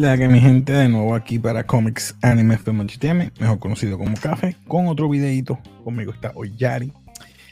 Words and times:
la 0.00 0.16
que 0.16 0.28
mi 0.28 0.40
gente 0.40 0.72
de 0.72 0.88
nuevo 0.88 1.14
aquí 1.14 1.38
para 1.38 1.66
Comics 1.66 2.16
Anime 2.22 2.56
Film 2.56 2.80
Entertainment, 2.80 3.38
mejor 3.38 3.58
conocido 3.58 3.98
como 3.98 4.16
Café, 4.16 4.56
con 4.66 4.86
otro 4.86 5.10
videito. 5.10 5.58
Conmigo 5.84 6.10
está 6.12 6.32
Oyari. 6.34 6.90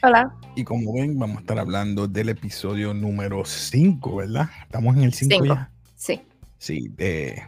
Hola. 0.01 0.33
Y 0.55 0.63
como 0.63 0.93
ven, 0.93 1.19
vamos 1.19 1.37
a 1.37 1.39
estar 1.41 1.59
hablando 1.59 2.07
del 2.07 2.29
episodio 2.29 2.95
número 2.95 3.45
5, 3.45 4.15
¿verdad? 4.15 4.49
Estamos 4.63 4.97
en 4.97 5.03
el 5.03 5.13
5 5.13 5.45
ya. 5.45 5.69
Sí. 5.95 6.21
Sí, 6.57 6.87
de 6.97 7.43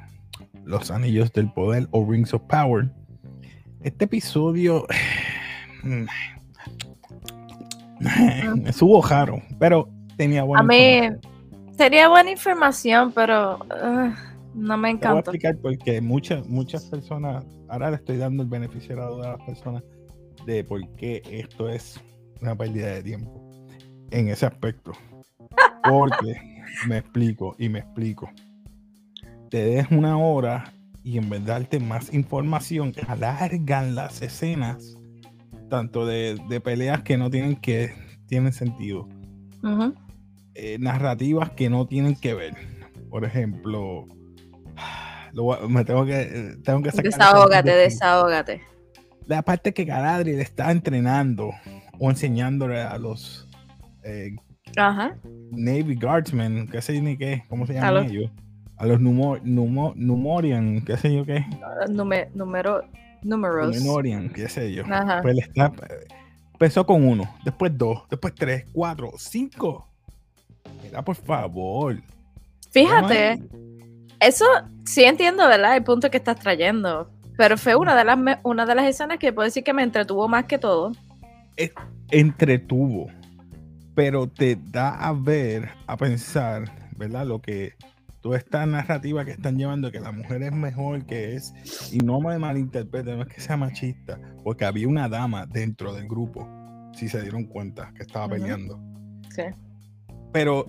Los 0.66 0.92
Anillos 0.92 1.34
del 1.34 1.52
Poder 1.52 1.88
o 1.90 2.08
Rings 2.08 2.36
of 2.36 2.44
Power. 2.44 2.92
Este 3.82 4.06
episodio 4.06 4.86
me 8.00 8.72
subo 8.72 9.02
jaro, 9.02 9.42
pero 9.58 9.90
tenía 10.16 10.44
buena 10.44 10.62
A 10.62 10.64
mí 10.64 11.10
sería 11.76 12.08
buena 12.08 12.30
información, 12.30 13.12
pero 13.14 13.58
uh, 13.58 14.31
no 14.54 14.78
me 14.78 14.90
encanta. 14.90 15.10
Voy 15.10 15.18
a 15.18 15.20
explicar 15.20 15.58
porque 15.62 16.02
muchas, 16.02 16.48
muchas 16.48 16.86
personas, 16.86 17.46
ahora 17.70 17.92
le 17.92 17.98
estoy 17.98 18.18
dando 18.18 18.44
el 18.44 18.50
beneficio 18.50 19.02
a 19.02 19.28
las 19.28 19.46
personas 19.46 19.84
de 20.46 20.64
por 20.64 20.88
qué 20.96 21.22
esto 21.30 21.70
es 21.70 22.00
una 22.42 22.56
pérdida 22.56 22.88
de 22.88 23.04
tiempo 23.04 23.52
en 24.12 24.30
ese 24.30 24.46
aspecto. 24.46 24.94
Porque 25.84 26.36
me 26.88 26.98
explico 26.98 27.56
y 27.58 27.70
me 27.70 27.80
explico. 27.80 28.30
Te 29.50 29.66
des 29.66 29.92
una 29.92 30.18
hora 30.18 30.74
y 31.04 31.18
en 31.18 31.30
vez 31.30 31.42
de 31.42 31.52
darte 31.52 31.80
más 31.80 32.14
información, 32.14 32.94
alargan 33.08 33.96
las 33.96 34.22
escenas, 34.22 34.98
tanto 35.70 36.06
de, 36.06 36.62
peleas 36.64 37.02
que 37.02 37.18
no 37.18 37.30
tienen 37.30 37.56
que 37.56 37.94
tienen 38.28 38.54
sentido, 38.54 39.10
eh, 40.54 40.78
narrativas 40.80 41.50
que 41.52 41.70
no 41.70 41.88
tienen 41.88 42.16
que 42.16 42.34
ver. 42.34 42.54
Por 43.10 43.26
ejemplo, 43.26 44.08
me 45.70 45.86
tengo 45.86 46.06
que, 46.06 46.58
tengo 46.64 46.82
que 46.82 46.92
sacar 46.92 47.06
Desahógate, 47.06 47.72
desahógate. 47.72 48.62
La 49.28 49.42
parte 49.42 49.74
que 49.74 49.86
Galadriel 49.86 50.40
está 50.40 50.72
entrenando 50.72 51.52
o 52.00 52.10
enseñándole 52.10 52.82
a 52.82 52.98
los 52.98 53.48
eh, 54.04 54.36
Navy 55.52 55.96
Guardsmen, 55.96 56.68
qué 56.68 56.82
sé 56.82 57.00
ni 57.02 57.18
qué, 57.18 57.44
¿cómo 57.48 57.66
se 57.66 57.74
llaman 57.74 58.06
ellos? 58.06 58.32
A 58.78 58.86
los 58.86 59.00
Numorian, 59.00 60.84
qué 60.84 60.98
sé 60.98 61.16
yo 61.16 61.26
qué. 61.26 61.46
número, 61.90 62.84
números. 63.22 63.84
Numerian, 63.84 64.30
qué 64.30 64.50
sé 64.50 64.74
yo. 64.74 64.84
Pues 65.22 65.38
está, 65.38 65.72
empezó 66.54 66.86
con 66.86 67.08
uno, 67.08 67.24
después 67.44 67.78
dos, 67.78 68.04
después 68.10 68.34
tres, 68.36 68.66
cuatro, 68.72 69.12
cinco. 69.18 69.88
Mira, 70.84 71.04
por 71.04 71.16
favor. 71.16 71.98
Fíjate, 72.72 73.40
eso 74.22 74.46
sí 74.86 75.04
entiendo, 75.04 75.48
¿verdad? 75.48 75.76
El 75.76 75.84
punto 75.84 76.10
que 76.10 76.18
estás 76.18 76.40
trayendo. 76.40 77.10
Pero 77.38 77.58
fue 77.58 77.76
una 77.76 77.96
de 77.96 78.06
las, 78.06 78.40
una 78.44 78.66
de 78.66 78.76
las 78.76 78.86
escenas 78.86 79.18
que 79.18 79.34
puedo 79.34 79.46
decir 79.46 79.64
que 79.64 79.74
me 79.74 79.84
entretuvo 79.84 80.28
más 80.28 80.46
que 80.46 80.58
todo. 80.58 80.92
entretuvo, 82.12 83.08
pero 83.96 84.28
te 84.28 84.58
da 84.72 84.96
a 84.96 85.14
ver, 85.14 85.70
a 85.88 85.98
pensar, 85.98 86.72
¿verdad? 86.96 87.26
Lo 87.26 87.42
que 87.42 87.74
toda 88.22 88.38
esta 88.38 88.66
narrativa 88.66 89.26
que 89.26 89.32
están 89.32 89.58
llevando, 89.58 89.92
que 89.92 90.00
la 90.00 90.12
mujer 90.12 90.44
es 90.44 90.52
mejor, 90.52 91.06
que 91.06 91.36
es, 91.36 91.54
y 91.92 91.98
no 91.98 92.22
me 92.22 92.38
malinterpreten, 92.38 93.18
no 93.18 93.24
es 93.24 93.30
que 93.30 93.42
sea 93.42 93.58
machista, 93.58 94.20
porque 94.44 94.66
había 94.66 94.88
una 94.88 95.10
dama 95.10 95.48
dentro 95.48 95.94
del 95.94 96.08
grupo, 96.08 96.48
si 96.94 97.10
se 97.10 97.22
dieron 97.22 97.46
cuenta, 97.46 97.92
que 97.96 98.04
estaba 98.04 98.30
peleando. 98.30 98.80
Sí. 99.30 99.44
Pero 100.32 100.68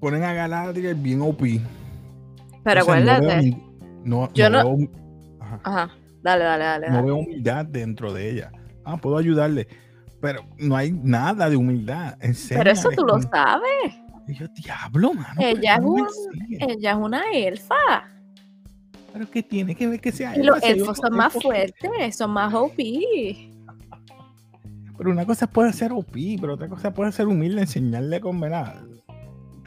ponen 0.00 0.22
a 0.22 0.32
Galadriel 0.32 0.94
bien 0.94 1.20
OP. 1.22 1.42
Pero 2.68 2.82
acuérdate. 2.82 3.56
No, 4.04 4.32
yo 4.34 4.50
no. 4.50 4.76
ajá. 5.40 5.90
Dale, 6.22 6.44
dale, 6.44 6.64
dale. 6.64 6.90
No 6.90 7.04
veo 7.04 7.16
humildad 7.16 7.64
dentro 7.64 8.12
de 8.12 8.30
ella. 8.30 8.52
Ah, 8.84 8.96
puedo 8.98 9.16
ayudarle. 9.16 9.66
Pero 10.20 10.44
no 10.58 10.76
hay 10.76 10.92
nada 10.92 11.48
de 11.48 11.56
humildad. 11.56 12.18
pero 12.50 12.70
eso 12.70 12.90
tú 12.90 13.04
lo 13.04 13.20
sabes. 13.22 13.94
Y 14.26 14.34
yo, 14.34 14.46
diablo, 14.48 15.14
mano. 15.14 15.40
Ella 15.40 15.76
es, 15.76 16.28
ella 16.60 16.90
es 16.92 16.96
una 16.98 17.22
elfa. 17.32 18.10
Pero 19.12 19.30
¿qué 19.30 19.42
tiene 19.42 19.74
que 19.74 19.86
ver 19.86 20.00
que 20.00 20.12
sea 20.12 20.34
elfa? 20.34 20.46
Los 20.46 20.62
elfos 20.62 20.98
son 20.98 21.16
más 21.16 21.32
fuertes, 21.32 22.16
son 22.16 22.32
más 22.32 22.52
OP. 22.52 22.76
Pero 24.98 25.10
una 25.10 25.24
cosa 25.24 25.46
puede 25.46 25.72
ser 25.72 25.92
OP, 25.92 26.12
pero 26.40 26.54
otra 26.54 26.68
cosa 26.68 26.92
puede 26.92 27.12
ser 27.12 27.28
humilde, 27.28 27.62
enseñarle 27.62 28.20
con 28.20 28.38
verdad 28.38 28.82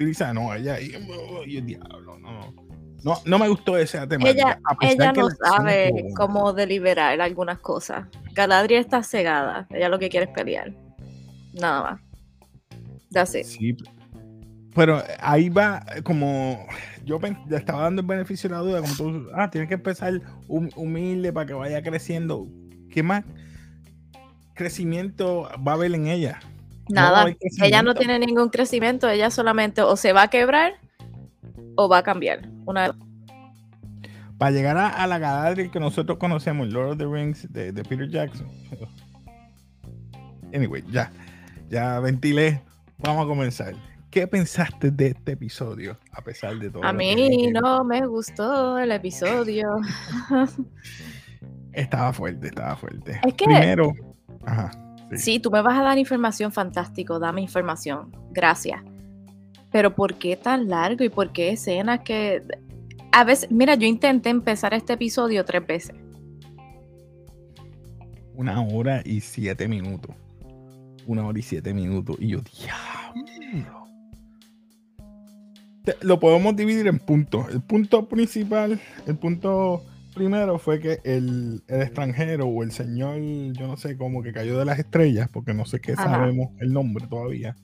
utiliza, 0.01 0.33
no, 0.33 0.53
ella 0.53 0.79
y, 0.79 1.57
el 1.57 1.65
diablo, 1.65 2.17
no. 2.19 2.70
No, 3.03 3.17
no 3.25 3.39
me 3.39 3.47
gustó 3.47 3.77
ese 3.77 4.05
tema. 4.07 4.29
Ella, 4.29 4.59
ella 4.81 5.11
no 5.11 5.29
sabe 5.29 6.05
cómo 6.15 6.53
deliberar 6.53 7.19
algunas 7.19 7.59
cosas. 7.59 8.07
Galadriel 8.33 8.81
está 8.81 9.01
cegada. 9.01 9.67
Ella 9.71 9.89
lo 9.89 9.97
que 9.97 10.09
quiere 10.09 10.27
es 10.27 10.31
pelear. 10.31 10.71
Nada 11.53 11.81
más. 11.81 12.01
That's 13.11 13.35
it. 13.35 13.45
Sí, 13.45 13.75
pero 14.73 15.03
ahí 15.19 15.49
va 15.49 15.83
como 16.03 16.65
yo 17.03 17.19
le 17.49 17.57
estaba 17.57 17.83
dando 17.83 18.01
el 18.01 18.07
beneficio 18.07 18.49
de 18.49 18.55
la 18.55 18.61
duda, 18.61 18.81
como 18.81 18.95
tú, 18.95 19.27
ah, 19.35 19.49
tienes 19.49 19.67
que 19.67 19.75
empezar 19.75 20.21
humilde 20.47 21.33
para 21.33 21.45
que 21.45 21.53
vaya 21.53 21.81
creciendo. 21.81 22.47
¿Qué 22.89 23.03
más 23.03 23.23
crecimiento 24.53 25.49
va 25.67 25.73
a 25.73 25.75
haber 25.75 25.93
en 25.93 26.07
ella? 26.07 26.39
Nada, 26.89 27.33
ella 27.61 27.83
no 27.83 27.95
tiene 27.95 28.19
ningún 28.19 28.49
crecimiento, 28.49 29.09
ella 29.09 29.29
solamente 29.29 29.81
o 29.81 29.95
se 29.95 30.13
va 30.13 30.23
a 30.23 30.27
quebrar 30.29 30.73
o 31.75 31.89
va 31.89 31.99
a 31.99 32.03
cambiar. 32.03 32.47
Una 32.65 32.95
Para 34.37 34.51
llegar 34.51 34.77
a, 34.77 35.07
la 35.07 35.19
Galadriel 35.19 35.71
que 35.71 35.79
nosotros 35.79 36.17
conocemos, 36.17 36.67
Lord 36.69 36.91
of 36.91 36.97
the 36.97 37.05
Rings 37.05 37.51
de, 37.51 37.73
Peter 37.83 38.09
Jackson. 38.09 38.47
Anyway, 40.53 40.83
ya, 40.91 41.09
ya 41.69 42.01
ventilé. 42.01 42.61
Vamos 42.97 43.23
a 43.23 43.27
comenzar. 43.27 43.73
¿Qué 44.09 44.27
pensaste 44.27 44.91
de 44.91 45.07
este 45.07 45.31
episodio, 45.31 45.97
a 46.11 46.21
pesar 46.21 46.59
de 46.59 46.69
todo? 46.69 46.83
A 46.83 46.91
mí 46.91 47.49
no 47.53 47.85
me 47.85 48.05
gustó 48.05 48.77
el 48.77 48.91
episodio. 48.91 49.77
estaba 51.71 52.11
fuerte, 52.11 52.47
estaba 52.47 52.75
fuerte. 52.75 53.21
Es 53.25 53.33
que. 53.35 53.45
Primero. 53.45 53.93
Ajá. 54.45 54.71
Sí. 55.15 55.39
tú 55.39 55.51
me 55.51 55.61
vas 55.61 55.77
a 55.77 55.83
dar 55.83 55.97
información 55.97 56.51
fantástico, 56.51 57.19
dame 57.19 57.41
información, 57.41 58.11
gracias. 58.31 58.81
Pero 59.71 59.95
¿por 59.95 60.15
qué 60.15 60.35
tan 60.35 60.67
largo 60.69 61.03
y 61.03 61.09
por 61.09 61.31
qué 61.31 61.49
escenas 61.51 62.01
que... 62.01 62.43
A 63.11 63.23
veces, 63.23 63.51
mira, 63.51 63.75
yo 63.75 63.87
intenté 63.87 64.29
empezar 64.29 64.73
este 64.73 64.93
episodio 64.93 65.43
tres 65.43 65.65
veces. 65.65 65.95
Una 68.35 68.61
hora 68.61 69.01
y 69.05 69.21
siete 69.21 69.67
minutos. 69.67 70.15
Una 71.05 71.25
hora 71.25 71.37
y 71.37 71.41
siete 71.41 71.73
minutos. 71.73 72.15
Y 72.19 72.29
yo, 72.29 72.39
diablo. 72.41 73.87
Lo 76.01 76.19
podemos 76.19 76.55
dividir 76.55 76.87
en 76.87 76.99
puntos. 76.99 77.47
El 77.51 77.61
punto 77.61 78.07
principal, 78.07 78.79
el 79.07 79.17
punto 79.17 79.83
primero 80.13 80.59
fue 80.59 80.79
que 80.79 80.99
el, 81.03 81.63
extranjero 81.67 82.45
o 82.45 82.63
el 82.63 82.71
señor, 82.71 83.19
yo 83.53 83.67
no 83.67 83.77
sé 83.77 83.97
cómo, 83.97 84.21
que 84.21 84.33
cayó 84.33 84.57
de 84.57 84.65
las 84.65 84.79
estrellas, 84.79 85.29
porque 85.31 85.53
no 85.53 85.65
sé 85.65 85.79
qué 85.79 85.95
sabemos 85.95 86.49
el 86.59 86.73
nombre 86.73 87.07
todavía. 87.07 87.55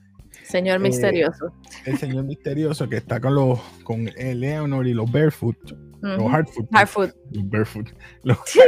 Señor 0.47 0.78
eh, 0.78 0.80
misterioso. 0.80 1.51
El 1.86 1.98
señor 1.98 2.24
misterioso 2.24 2.88
que 2.88 2.98
está 2.98 3.19
con 3.19 3.36
los 3.36 3.60
con 3.83 4.10
el 4.16 4.39
Leonor 4.39 4.88
y 4.88 4.94
los 4.94 5.12
Barefoot. 5.12 5.57
Los 6.01 6.31
Hardfoot. 6.31 6.68
Hardfoot. 6.71 7.12
Los 7.31 7.50
Barefoot. 7.50 7.89
Los 8.24 8.38
sí. 8.45 8.60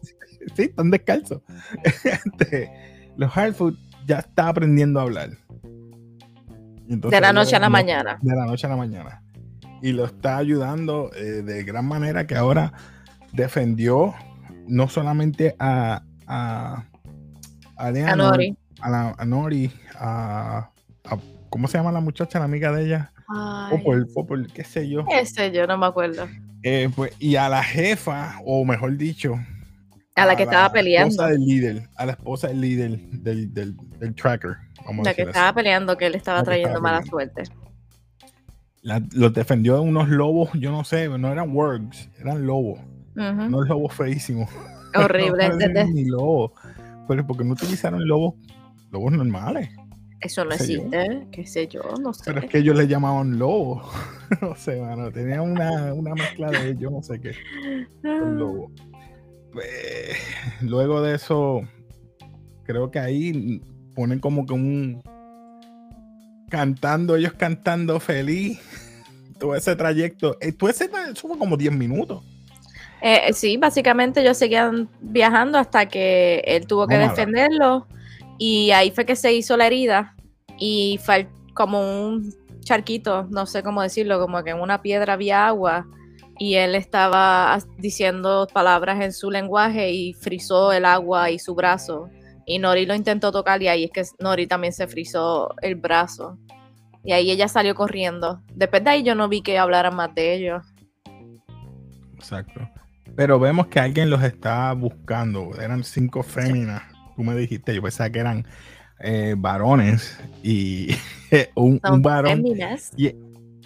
sí, 0.56 0.62
están 0.62 0.90
descalzos. 0.90 1.42
Este, 2.04 2.70
los 3.16 3.30
Hardfoot 3.30 3.76
ya 4.06 4.18
está 4.18 4.48
aprendiendo 4.48 5.00
a 5.00 5.04
hablar. 5.04 5.30
de 6.86 7.20
la 7.20 7.32
noche 7.32 7.56
a 7.56 7.60
la 7.60 7.70
mañana. 7.70 8.18
De 8.20 8.34
la 8.34 8.44
noche 8.44 8.66
a 8.66 8.70
la 8.70 8.76
mañana. 8.76 9.22
Y 9.80 9.92
lo 9.92 10.04
está 10.04 10.36
ayudando 10.36 11.10
eh, 11.14 11.42
de 11.42 11.64
gran 11.64 11.86
manera 11.86 12.26
que 12.26 12.36
ahora 12.36 12.72
defendió 13.32 14.14
no 14.68 14.88
solamente 14.88 15.56
a, 15.58 16.04
a, 16.26 16.84
a, 17.76 17.90
Nori. 18.16 18.56
A, 18.80 18.90
la, 18.90 19.14
a 19.16 19.24
Nori, 19.24 19.72
a, 19.94 20.71
¿cómo 21.48 21.68
se 21.68 21.78
llama 21.78 21.92
la 21.92 22.00
muchacha, 22.00 22.38
la 22.38 22.46
amiga 22.46 22.72
de 22.72 22.86
ella? 22.86 23.12
Popol, 23.70 24.06
Popol, 24.12 24.52
qué 24.52 24.64
sé 24.64 24.88
yo. 24.88 25.04
Qué 25.06 25.24
sé 25.26 25.52
yo, 25.52 25.66
no 25.66 25.78
me 25.78 25.86
acuerdo. 25.86 26.28
Eh, 26.62 26.90
pues, 26.94 27.14
y 27.18 27.36
a 27.36 27.48
la 27.48 27.62
jefa, 27.62 28.36
o 28.44 28.64
mejor 28.64 28.96
dicho, 28.96 29.34
a 30.14 30.26
la 30.26 30.36
que 30.36 30.42
estaba 30.42 30.70
peleando. 30.70 31.10
Esposa 31.10 31.28
del 31.28 31.40
líder, 31.40 31.88
a 31.96 32.06
la 32.06 32.12
esposa 32.12 32.48
del 32.48 32.60
líder 32.60 32.98
del, 33.10 33.52
del, 33.52 33.76
del 33.98 34.14
tracker. 34.14 34.56
Vamos 34.84 35.04
la 35.04 35.14
que 35.14 35.22
estaba 35.22 35.52
peleando, 35.54 35.96
que 35.96 36.06
él 36.06 36.14
estaba 36.14 36.42
trayendo 36.42 36.80
mala 36.80 37.02
suerte. 37.04 37.44
los 38.82 39.32
defendió 39.32 39.74
de 39.74 39.80
unos 39.80 40.08
lobos, 40.08 40.50
yo 40.54 40.70
no 40.70 40.84
sé, 40.84 41.08
no 41.08 41.32
eran 41.32 41.54
words, 41.54 42.08
eran 42.20 42.46
lobos. 42.46 42.78
No 43.14 43.62
es 43.62 43.68
lobo 43.68 43.90
feísimo. 43.90 44.48
Horrible. 44.94 45.50
no 45.50 45.84
ni 45.84 46.06
lobo. 46.06 46.54
Pero 47.06 47.26
porque 47.26 47.44
no 47.44 47.52
utilizaron 47.52 48.06
lobos, 48.08 48.34
lobos 48.90 49.12
normales. 49.12 49.68
Eso 50.22 50.44
no 50.44 50.52
existe, 50.52 51.26
qué 51.32 51.44
sé 51.46 51.66
yo, 51.66 51.82
no 52.00 52.14
sé. 52.14 52.22
Pero 52.26 52.40
es 52.40 52.46
que 52.46 52.58
ellos 52.58 52.76
le 52.76 52.86
llamaban 52.86 53.38
lobo. 53.38 53.82
no 54.40 54.54
sé, 54.54 54.80
mano. 54.80 55.10
Tenía 55.10 55.42
una, 55.42 55.92
una 55.92 56.14
mezcla 56.14 56.50
de 56.50 56.76
yo 56.78 56.90
no 56.90 57.02
sé 57.02 57.20
qué. 57.20 57.34
con 58.02 58.38
lobo. 58.38 58.70
Pues, 59.52 60.16
luego 60.60 61.02
de 61.02 61.16
eso, 61.16 61.62
creo 62.62 62.90
que 62.90 63.00
ahí 63.00 63.60
ponen 63.96 64.20
como 64.20 64.46
que 64.46 64.54
un 64.54 65.02
cantando, 66.48 67.16
ellos 67.16 67.32
cantando 67.32 67.98
feliz. 67.98 68.60
Todo 69.40 69.56
ese 69.56 69.74
trayecto. 69.74 70.36
eh, 70.40 70.52
Todo 70.52 70.70
ese 70.70 70.84
eso 70.84 71.26
fue 71.26 71.36
como 71.36 71.56
10 71.56 71.72
minutos. 71.72 72.22
Eh, 73.00 73.32
sí, 73.32 73.56
básicamente 73.56 74.20
ellos 74.20 74.38
seguían 74.38 74.88
viajando 75.00 75.58
hasta 75.58 75.86
que 75.86 76.44
él 76.46 76.64
tuvo 76.68 76.86
que 76.86 76.96
defenderlo 76.96 77.88
y 78.44 78.72
ahí 78.72 78.90
fue 78.90 79.06
que 79.06 79.14
se 79.14 79.32
hizo 79.32 79.56
la 79.56 79.68
herida 79.68 80.16
y 80.58 80.98
fue 81.04 81.28
como 81.54 81.78
un 82.08 82.34
charquito, 82.64 83.28
no 83.30 83.46
sé 83.46 83.62
cómo 83.62 83.82
decirlo, 83.82 84.18
como 84.18 84.42
que 84.42 84.50
en 84.50 84.60
una 84.60 84.82
piedra 84.82 85.12
había 85.12 85.46
agua 85.46 85.86
y 86.40 86.54
él 86.54 86.74
estaba 86.74 87.56
diciendo 87.78 88.48
palabras 88.52 89.00
en 89.00 89.12
su 89.12 89.30
lenguaje 89.30 89.92
y 89.92 90.14
frizó 90.14 90.72
el 90.72 90.86
agua 90.86 91.30
y 91.30 91.38
su 91.38 91.54
brazo 91.54 92.10
y 92.44 92.58
Nori 92.58 92.84
lo 92.84 92.96
intentó 92.96 93.30
tocar 93.30 93.62
y 93.62 93.68
ahí 93.68 93.84
es 93.84 93.92
que 93.92 94.02
Nori 94.18 94.48
también 94.48 94.72
se 94.72 94.88
frizó 94.88 95.54
el 95.62 95.76
brazo 95.76 96.36
y 97.04 97.12
ahí 97.12 97.30
ella 97.30 97.46
salió 97.46 97.76
corriendo. 97.76 98.42
Después 98.52 98.82
de 98.82 98.90
ahí 98.90 99.02
yo 99.04 99.14
no 99.14 99.28
vi 99.28 99.42
que 99.42 99.56
hablaran 99.56 99.94
más 99.94 100.12
de 100.16 100.34
ellos. 100.34 100.64
Exacto. 102.14 102.68
Pero 103.14 103.38
vemos 103.38 103.68
que 103.68 103.78
alguien 103.78 104.10
los 104.10 104.24
está 104.24 104.72
buscando. 104.72 105.52
Eran 105.60 105.84
cinco 105.84 106.24
féminas. 106.24 106.91
Tú 107.16 107.22
me 107.22 107.34
dijiste, 107.34 107.74
yo 107.74 107.82
pensaba 107.82 108.10
que 108.10 108.18
eran 108.20 108.46
eh, 109.00 109.34
varones 109.36 110.18
y 110.42 110.88
un, 111.54 111.80
un 111.90 112.02
varón. 112.02 112.44
Y 112.96 113.14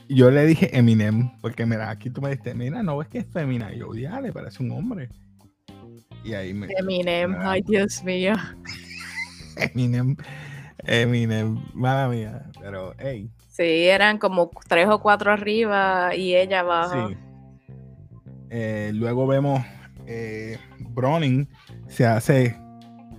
yo 0.08 0.31
le 0.31 0.46
dije 0.46 0.76
Eminem, 0.76 1.31
porque 1.40 1.66
mira, 1.66 1.90
aquí 1.90 2.10
tú 2.10 2.20
me 2.22 2.31
dijiste, 2.31 2.54
mira, 2.54 2.82
no 2.82 2.96
ves 2.98 3.08
que 3.08 3.19
es 3.19 3.26
femina. 3.26 3.72
Y 3.75 3.78
yo, 3.78 3.94
ya, 3.94 4.20
le 4.20 4.32
parece 4.32 4.62
un 4.62 4.70
hombre. 4.72 5.08
Y 6.25 6.32
ahí 6.34 6.52
me. 6.54 6.69
Eminem, 6.76 7.34
Ah. 7.34 7.52
ay 7.52 7.62
Dios 7.62 8.02
mío. 8.04 8.34
Eminem, 9.56 10.16
Eminem, 10.84 11.58
mala 11.75 12.08
mía. 12.08 12.50
Pero, 12.60 12.94
hey, 12.99 13.31
Sí, 13.49 13.62
eran 13.88 14.19
como 14.19 14.50
tres 14.69 14.87
o 14.88 15.00
cuatro 15.00 15.32
arriba 15.32 16.14
y 16.14 16.34
ella 16.37 16.60
abajo. 16.60 17.08
sí. 17.08 17.16
Eh, 18.50 18.90
luego 18.94 19.26
vemos 19.26 19.60
eh, 20.06 20.56
Browning 20.90 21.49
se 21.88 22.06
hace 22.06 22.56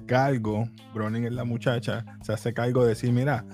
cargo, 0.08 0.68
Browning 0.96 1.26
es 1.26 1.34
la 1.34 1.44
muchacha, 1.44 2.04
se 2.24 2.34
hace 2.34 2.54
cargo 2.54 2.82
de 2.84 2.90
decir, 2.90 3.12
mira, 3.12 3.46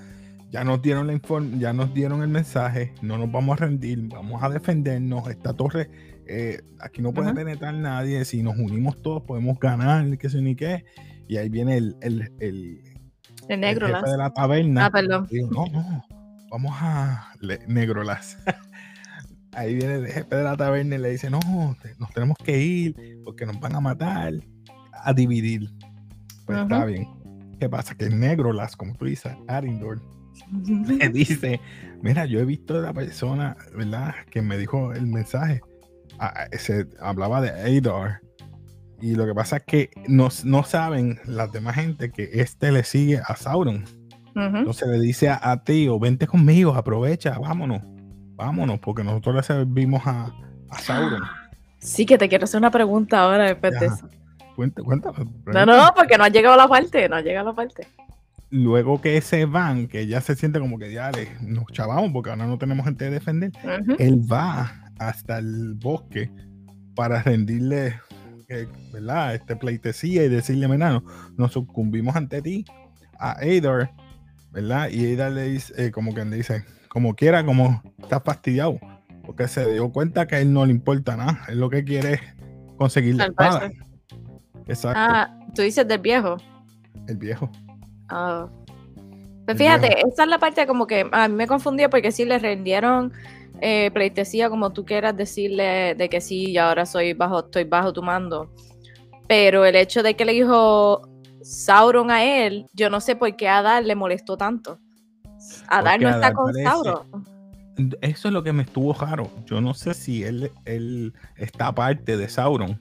ya 0.50 0.64
nos 0.64 0.80
dieron 0.80 1.06
la 1.08 1.12
inform 1.12 1.58
ya 1.58 1.72
nos 1.72 1.92
dieron 1.92 2.22
el 2.22 2.28
mensaje, 2.28 2.94
no 3.02 3.18
nos 3.18 3.30
vamos 3.30 3.60
a 3.60 3.64
rendir, 3.66 4.00
vamos 4.08 4.42
a 4.42 4.48
defendernos, 4.48 5.28
esta 5.28 5.52
torre, 5.52 5.90
eh, 6.26 6.62
aquí 6.80 7.02
no 7.02 7.12
puede 7.12 7.34
penetrar 7.34 7.74
nadie, 7.74 8.24
si 8.24 8.42
nos 8.42 8.56
unimos 8.56 9.02
todos 9.02 9.22
podemos 9.24 9.58
ganar, 9.58 10.16
qué 10.16 10.30
sé 10.30 10.40
ni 10.40 10.54
qué. 10.56 10.84
Y 11.28 11.36
ahí 11.38 11.48
viene 11.50 11.76
el, 11.76 11.96
el, 12.00 12.32
el, 12.38 12.80
El 13.48 13.50
el 13.50 13.60
negro. 13.60 13.86
jefe 13.88 14.00
las- 14.00 14.10
de 14.12 14.16
la 14.16 14.30
taberna. 14.32 14.86
Ah, 14.86 14.90
perdón. 14.90 15.26
Digo, 15.30 15.50
no, 15.50 15.66
no, 15.72 16.04
vamos 16.50 16.72
a 16.80 17.34
negrolas. 17.66 18.38
Ahí 19.56 19.74
viene 19.76 19.94
el 19.94 20.06
jefe 20.08 20.34
de 20.34 20.42
la 20.42 20.56
taberna 20.56 20.96
y 20.96 20.98
le 20.98 21.10
dice, 21.10 21.30
no, 21.30 21.38
nos 21.98 22.10
tenemos 22.12 22.36
que 22.42 22.60
ir 22.60 22.96
porque 23.24 23.46
nos 23.46 23.60
van 23.60 23.76
a 23.76 23.80
matar, 23.80 24.32
a 24.92 25.12
dividir. 25.12 25.70
Pues 26.46 26.58
está 26.58 26.84
bien. 26.84 27.08
¿Qué 27.58 27.68
pasa? 27.68 27.94
Que 27.94 28.06
el 28.06 28.18
negrolas, 28.18 28.76
como 28.76 28.94
tú 28.94 29.06
dices, 29.06 29.32
Arindor, 29.48 30.00
le 30.62 31.08
dice, 31.12 31.60
mira, 32.02 32.26
yo 32.26 32.40
he 32.40 32.44
visto 32.44 32.78
a 32.78 32.80
la 32.80 32.92
persona, 32.92 33.56
¿verdad? 33.76 34.14
Que 34.30 34.42
me 34.42 34.58
dijo 34.58 34.92
el 34.92 35.06
mensaje. 35.06 35.60
Ah, 36.18 36.46
se 36.52 36.86
hablaba 37.00 37.40
de 37.40 37.50
Adar. 37.50 38.20
Y 39.00 39.14
lo 39.16 39.26
que 39.26 39.34
pasa 39.34 39.58
es 39.58 39.64
que 39.64 39.90
no, 40.08 40.28
no 40.44 40.62
saben 40.62 41.18
las 41.26 41.52
demás 41.52 41.74
gente 41.74 42.10
que 42.10 42.30
este 42.32 42.72
le 42.72 42.84
sigue 42.84 43.20
a 43.26 43.36
Sauron. 43.36 43.84
Entonces 44.34 44.88
le 44.88 44.98
dice 44.98 45.28
a, 45.28 45.38
a 45.42 45.62
Tío, 45.62 45.98
vente 46.00 46.26
conmigo, 46.26 46.74
aprovecha, 46.74 47.38
vámonos, 47.38 47.82
vámonos, 48.34 48.80
porque 48.80 49.04
nosotros 49.04 49.36
le 49.36 49.42
servimos 49.42 50.02
a, 50.06 50.32
a 50.70 50.78
Sauron. 50.78 51.22
Sí, 51.78 52.06
que 52.06 52.16
te 52.16 52.30
quiero 52.30 52.44
hacer 52.44 52.56
una 52.56 52.70
pregunta 52.70 53.20
ahora 53.20 53.44
después 53.44 53.78
de 53.78 53.84
eso. 53.84 54.08
Cuenta, 54.54 54.82
cuéntame. 54.82 55.26
No, 55.46 55.66
no, 55.66 55.92
porque 55.96 56.16
no 56.16 56.24
ha 56.24 56.28
llegado 56.28 56.56
la 56.56 56.68
parte, 56.68 57.08
no 57.08 57.16
ha 57.16 57.20
llegado 57.20 57.48
la 57.50 57.54
parte. 57.54 57.86
Luego 58.50 59.00
que 59.00 59.20
se 59.20 59.46
van, 59.46 59.88
que 59.88 60.06
ya 60.06 60.20
se 60.20 60.36
siente 60.36 60.60
como 60.60 60.78
que 60.78 60.92
ya 60.92 61.10
nos 61.40 61.66
chavamos 61.72 62.12
porque 62.12 62.30
ahora 62.30 62.46
no 62.46 62.56
tenemos 62.58 62.84
gente 62.84 63.06
de 63.06 63.10
defender, 63.10 63.50
Ujú. 63.64 63.96
él 63.98 64.20
va 64.30 64.90
hasta 64.98 65.38
el 65.38 65.74
bosque 65.74 66.30
para 66.94 67.22
rendirle, 67.22 68.00
eh, 68.48 68.68
¿verdad? 68.92 69.34
Este 69.34 69.56
pleitesía 69.56 70.24
y 70.24 70.28
decirle, 70.28 70.68
mira, 70.68 70.90
no, 70.90 71.04
nos 71.36 71.52
sucumbimos 71.52 72.14
ante 72.14 72.42
ti, 72.42 72.64
a 73.18 73.32
Adar, 73.32 73.90
¿verdad? 74.52 74.88
Y 74.90 75.14
Adar 75.14 75.32
le 75.32 75.48
dice, 75.48 75.74
eh, 75.76 75.90
como 75.90 76.14
que 76.14 76.24
le 76.24 76.36
dice, 76.36 76.64
como 76.88 77.16
quiera, 77.16 77.44
como 77.44 77.82
está 77.98 78.20
fastidiado, 78.20 78.78
porque 79.26 79.48
se 79.48 79.72
dio 79.72 79.90
cuenta 79.90 80.28
que 80.28 80.36
a 80.36 80.40
él 80.40 80.52
no 80.52 80.64
le 80.64 80.70
importa 80.72 81.16
nada, 81.16 81.40
él 81.48 81.58
lo 81.58 81.70
que 81.70 81.82
quiere 81.82 82.14
es 82.14 82.20
conseguir 82.76 83.16
la 83.16 83.24
espada. 83.26 83.52
Salvarse. 83.52 83.93
Exacto, 84.66 84.98
Ah, 84.98 85.30
tú 85.54 85.62
dices 85.62 85.86
del 85.86 85.98
viejo. 86.00 86.36
el 87.06 87.16
viejo. 87.16 87.50
Ah. 88.08 88.46
Pues 89.44 89.56
El 89.56 89.58
fíjate, 89.58 89.88
viejo. 89.94 90.08
esa 90.08 90.22
es 90.22 90.28
la 90.28 90.38
parte 90.38 90.66
como 90.66 90.86
que 90.86 91.06
a 91.12 91.28
mí 91.28 91.34
me 91.34 91.46
confundía 91.46 91.90
porque 91.90 92.10
sí 92.12 92.24
le 92.24 92.38
rendieron 92.38 93.12
eh, 93.60 93.90
pleitesía 93.92 94.48
como 94.50 94.72
tú 94.72 94.84
quieras 94.84 95.16
decirle 95.16 95.94
de 95.94 96.08
que 96.08 96.20
sí, 96.20 96.50
y 96.50 96.56
ahora 96.58 96.86
soy 96.86 97.12
bajo, 97.12 97.40
estoy 97.40 97.64
bajo 97.64 97.92
tu 97.92 98.02
mando. 98.02 98.50
Pero 99.28 99.64
el 99.64 99.76
hecho 99.76 100.02
de 100.02 100.14
que 100.16 100.24
le 100.24 100.32
dijo 100.32 101.08
Sauron 101.42 102.10
a 102.10 102.24
él, 102.24 102.66
yo 102.72 102.88
no 102.90 103.00
sé 103.00 103.16
por 103.16 103.34
qué 103.36 103.48
a 103.48 103.58
Adar 103.58 103.84
le 103.84 103.94
molestó 103.94 104.36
tanto. 104.36 104.78
Adar 105.68 105.94
Porque 105.94 106.04
no 106.04 106.08
está 106.10 106.26
Adar 106.26 106.32
con 106.34 106.46
parece- 106.46 106.64
Sauron. 106.64 107.34
Eso 108.00 108.28
es 108.28 108.34
lo 108.34 108.42
que 108.42 108.52
me 108.52 108.62
estuvo 108.62 108.92
raro. 108.94 109.28
Yo 109.46 109.60
no 109.60 109.74
sé 109.74 109.94
si 109.94 110.22
él, 110.24 110.50
él 110.64 111.12
está 111.36 111.66
aparte 111.68 112.16
de 112.16 112.28
Sauron 112.28 112.80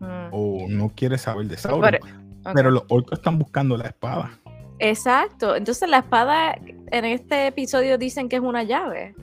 Mm, 0.00 0.28
o 0.32 0.66
no 0.68 0.90
quiere 0.94 1.18
saber 1.18 1.46
de 1.46 1.56
Pero- 1.56 1.60
Sauron. 1.82 1.94
ok. 1.96 2.52
Pero 2.54 2.70
los 2.70 2.84
orcos 2.88 3.18
están 3.18 3.38
buscando 3.38 3.76
la 3.76 3.86
espada. 3.88 4.30
Exacto. 4.78 5.56
Entonces 5.56 5.88
la 5.88 5.98
espada 5.98 6.54
en 6.90 7.04
este 7.04 7.48
episodio 7.48 7.98
dicen 7.98 8.28
que 8.28 8.36
es 8.36 8.42
una 8.42 8.62
llave. 8.62 9.14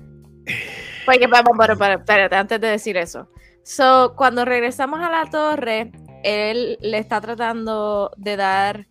Porque 1.06 1.28
vamos, 1.28 1.54
pero, 1.58 1.78
pero, 1.78 2.00
espérate, 2.00 2.36
antes 2.36 2.60
de 2.62 2.68
decir 2.68 2.98
eso. 2.98 3.30
So, 3.64 4.14
cuando 4.16 4.46
regresamos 4.46 5.00
a 5.00 5.10
la 5.10 5.30
torre, 5.30 5.92
él 6.24 6.78
le 6.82 6.98
está 7.00 7.22
tratando 7.22 8.12
de 8.18 8.36
dar, 8.36 8.88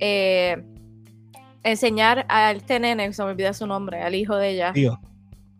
eh, 0.00 0.56
enseñar 1.62 2.24
a 2.28 2.52
este 2.52 2.80
nene, 2.80 3.12
se 3.12 3.22
me 3.22 3.30
olvida 3.30 3.52
su 3.52 3.66
nombre, 3.66 4.02
al 4.02 4.14
hijo 4.14 4.34
de 4.36 4.50
ella, 4.50 4.72
Tío. 4.72 4.98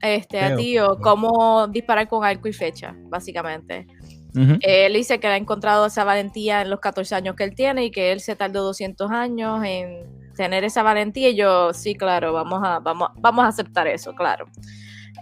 este, 0.00 0.40
a 0.40 0.48
Teo. 0.48 0.56
tío, 0.56 0.98
cómo 1.00 1.66
disparar 1.68 2.08
con 2.08 2.24
arco 2.24 2.48
y 2.48 2.52
flecha, 2.52 2.94
básicamente. 3.08 3.86
Ujú. 4.38 4.58
Él 4.60 4.92
dice 4.92 5.18
que 5.18 5.26
ha 5.26 5.36
encontrado 5.36 5.86
esa 5.86 6.04
valentía 6.04 6.62
en 6.62 6.70
los 6.70 6.78
14 6.78 7.14
años 7.14 7.34
que 7.34 7.44
él 7.44 7.54
tiene 7.54 7.86
y 7.86 7.90
que 7.90 8.12
él 8.12 8.20
se 8.20 8.36
tardó 8.36 8.62
200 8.62 9.10
años 9.10 9.64
en 9.64 10.04
tener 10.36 10.62
esa 10.62 10.84
valentía. 10.84 11.30
Y 11.30 11.34
yo, 11.34 11.72
sí, 11.72 11.94
claro, 11.94 12.32
vamos 12.32 12.60
a, 12.62 12.78
vamos, 12.78 13.08
vamos 13.16 13.44
a 13.44 13.48
aceptar 13.48 13.88
eso, 13.88 14.14
claro. 14.14 14.46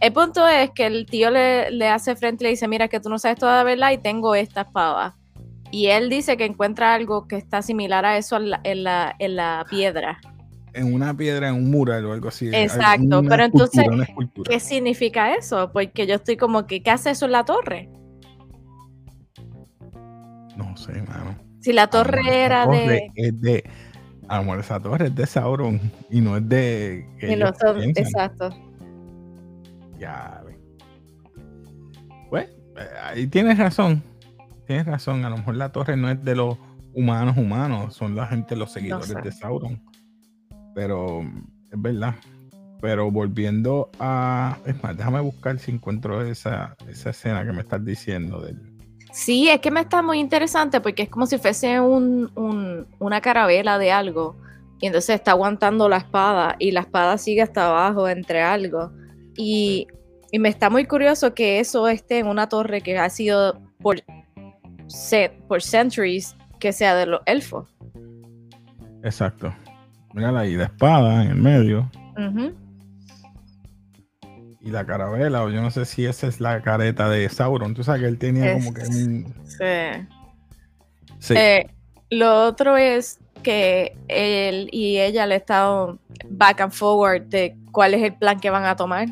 El 0.03 0.13
punto 0.13 0.47
es 0.47 0.71
que 0.73 0.85
el 0.85 1.07
tío 1.07 1.31
le, 1.31 1.71
le 1.71 1.89
hace 1.89 2.15
frente 2.17 2.45
y 2.45 2.47
le 2.47 2.51
dice, 2.51 2.69
mira, 2.69 2.89
que 2.89 3.01
tú 3.01 3.09
no 3.09 3.19
sabes 3.19 3.39
toda 3.39 3.57
la 3.57 3.65
verdad 3.65 3.93
y 3.93 3.99
tengo 3.99 4.35
esta 4.35 4.63
espada. 4.63 5.17
Y 5.71 5.87
él 5.87 6.11
dice 6.11 6.37
que 6.37 6.45
encuentra 6.45 6.93
algo 6.93 7.27
que 7.27 7.37
está 7.37 7.63
similar 7.63 8.05
a 8.05 8.19
eso 8.19 8.37
en 8.37 8.51
la, 8.51 8.61
en 8.65 8.85
la, 8.85 9.17
en 9.19 9.37
la 9.37 9.65
piedra. 9.71 10.21
En 10.75 10.93
una 10.93 11.17
piedra, 11.17 11.49
en 11.49 11.55
un 11.55 11.71
mural 11.71 12.05
o 12.05 12.13
algo 12.13 12.29
así. 12.29 12.51
Exacto, 12.53 13.23
pero 13.27 13.45
entonces. 13.45 13.87
¿Qué 14.47 14.61
significa 14.61 15.35
eso? 15.35 15.71
Porque 15.73 16.07
yo 16.07 16.17
estoy 16.17 16.37
como 16.37 16.67
que, 16.67 16.83
¿qué 16.83 16.91
hace 16.91 17.11
eso 17.11 17.25
en 17.25 17.33
la 17.33 17.47
torre? 17.47 17.89
No 20.77 20.83
sé, 20.83 21.03
mano. 21.03 21.35
Si 21.61 21.73
la 21.73 21.87
torre 21.87 22.45
era 22.45 22.65
torre 22.65 22.87
de... 22.87 23.13
Es 23.15 23.41
de. 23.41 23.65
A 24.29 24.37
lo 24.39 24.43
mejor 24.43 24.61
esa 24.61 24.79
torre 24.79 25.07
es 25.07 25.15
de 25.15 25.27
Sauron 25.27 25.81
y 26.11 26.21
no 26.21 26.37
es 26.37 26.47
de. 26.49 27.09
que 27.19 27.35
no 27.37 27.53
son- 27.55 27.83
exacto. 27.83 28.51
Ya, 29.99 30.43
ve. 30.45 30.59
Pues, 32.29 32.51
ahí 33.03 33.27
tienes 33.29 33.57
razón. 33.59 34.03
Tienes 34.67 34.85
razón. 34.85 35.25
A 35.25 35.31
lo 35.31 35.39
mejor 35.39 35.57
la 35.57 35.71
torre 35.73 35.97
no 35.97 36.11
es 36.11 36.23
de 36.23 36.37
los 36.37 36.59
humanos 36.93 37.37
humanos, 37.39 37.95
son 37.95 38.15
la 38.15 38.27
gente, 38.27 38.55
los 38.55 38.73
seguidores 38.73 39.07
sé. 39.07 39.21
de 39.23 39.33
Sauron. 39.33 39.83
Pero 40.75 41.23
es 41.23 41.81
verdad. 41.81 42.17
Pero 42.83 43.11
volviendo 43.11 43.91
a. 43.99 44.59
Es 44.67 44.83
más, 44.83 44.95
déjame 44.95 45.21
buscar 45.21 45.59
si 45.59 45.71
encuentro 45.71 46.23
esa, 46.23 46.77
esa 46.87 47.11
escena 47.11 47.47
que 47.47 47.53
me 47.53 47.63
estás 47.63 47.83
diciendo 47.83 48.43
del. 48.43 48.66
Sí, 49.17 49.49
es 49.49 49.61
que 49.61 49.71
me 49.71 49.81
está 49.81 50.03
muy 50.03 50.19
interesante 50.21 50.79
porque 50.83 51.05
es 51.05 51.09
como 51.09 51.25
si 51.25 51.39
fuese 51.39 51.81
un, 51.81 52.31
un- 52.35 52.87
una 52.99 53.23
carabela 53.23 53.79
de 53.79 53.91
algo, 53.91 54.37
y 54.79 54.87
entonces 54.89 55.15
está 55.15 55.31
aguantando 55.31 55.89
la 55.89 55.97
espada 55.97 56.55
y 56.59 56.71
la 56.71 56.81
espada 56.81 57.17
sigue 57.17 57.41
hasta 57.41 57.67
abajo 57.67 58.11
entre 58.11 58.43
algo. 58.43 58.93
Y, 59.35 59.87
y 60.31 60.39
me 60.39 60.51
está 60.51 60.69
muy 60.69 60.85
curioso 60.85 61.33
que 61.33 61.61
eso 61.61 61.89
esté 61.89 62.19
en 62.19 62.27
una 62.27 62.51
torre 62.51 62.83
que 62.83 62.99
ha 62.99 63.09
sido 63.09 63.59
por, 63.81 64.03
por 65.49 65.63
centuries 65.63 66.37
que 66.61 66.75
sea 66.75 66.95
de 66.95 67.07
los 67.07 67.23
elfos. 67.25 67.75
Exacto. 69.03 69.51
Mira 70.13 70.39
ahí, 70.39 70.57
la 70.57 70.65
espada 70.65 71.23
en 71.23 71.31
el 71.31 71.37
medio. 71.37 71.91
Y 74.67 74.71
la 74.71 74.85
carabela, 74.85 75.45
o 75.45 75.49
yo 75.49 75.63
no 75.63 75.71
sé 75.71 75.85
si 75.85 76.07
esa 76.07 76.27
es 76.27 76.41
la 76.41 76.61
careta 76.61 77.09
de 77.09 77.29
Sauron. 77.29 77.73
Tú 77.73 77.85
sabes 77.85 78.01
que 78.01 78.09
él 78.09 78.19
tenía 78.19 78.53
como 78.55 78.75
que 78.75 78.83
un. 78.83 79.33
Sí. 79.45 80.07
sí. 81.21 81.35
Eh, 81.37 81.71
lo 82.11 82.47
otro 82.47 82.77
es 82.77 83.21
que 83.45 83.97
él 84.09 84.69
y 84.73 84.99
ella 84.99 85.25
le 85.27 85.37
han 85.37 85.41
estado 85.41 85.99
back 86.29 86.63
and 86.63 86.73
forward 86.73 87.23
de 87.27 87.57
cuál 87.71 87.95
es 87.95 88.03
el 88.03 88.15
plan 88.15 88.41
que 88.41 88.51
van 88.51 88.65
a 88.65 88.75
tomar. 88.75 89.07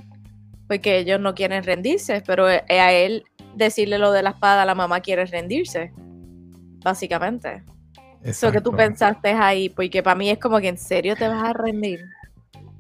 Porque 0.66 0.99
ellos 0.99 1.20
no 1.20 1.37
quieren 1.37 1.62
rendirse, 1.62 2.20
pero 2.26 2.46
a 2.46 2.92
él 2.92 3.23
decirle 3.54 3.99
lo 3.99 4.11
de 4.11 4.25
la 4.25 4.30
espada, 4.30 4.64
la 4.64 4.75
mamá 4.75 5.02
quiere 5.02 5.25
rendirse. 5.25 5.92
Básicamente. 6.82 7.62
Eso 8.25 8.50
que 8.50 8.61
tú 8.61 8.73
pensaste 8.73 9.28
ahí, 9.28 9.68
porque 9.68 10.02
para 10.02 10.16
mí 10.16 10.30
es 10.30 10.38
como 10.38 10.58
que 10.58 10.66
en 10.66 10.78
serio 10.78 11.14
te 11.14 11.28
vas 11.28 11.44
a 11.44 11.52
rendir. 11.52 12.00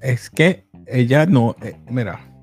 Es 0.00 0.28
que 0.28 0.64
ella 0.86 1.24
no, 1.24 1.54
eh, 1.62 1.76
mira, 1.88 2.33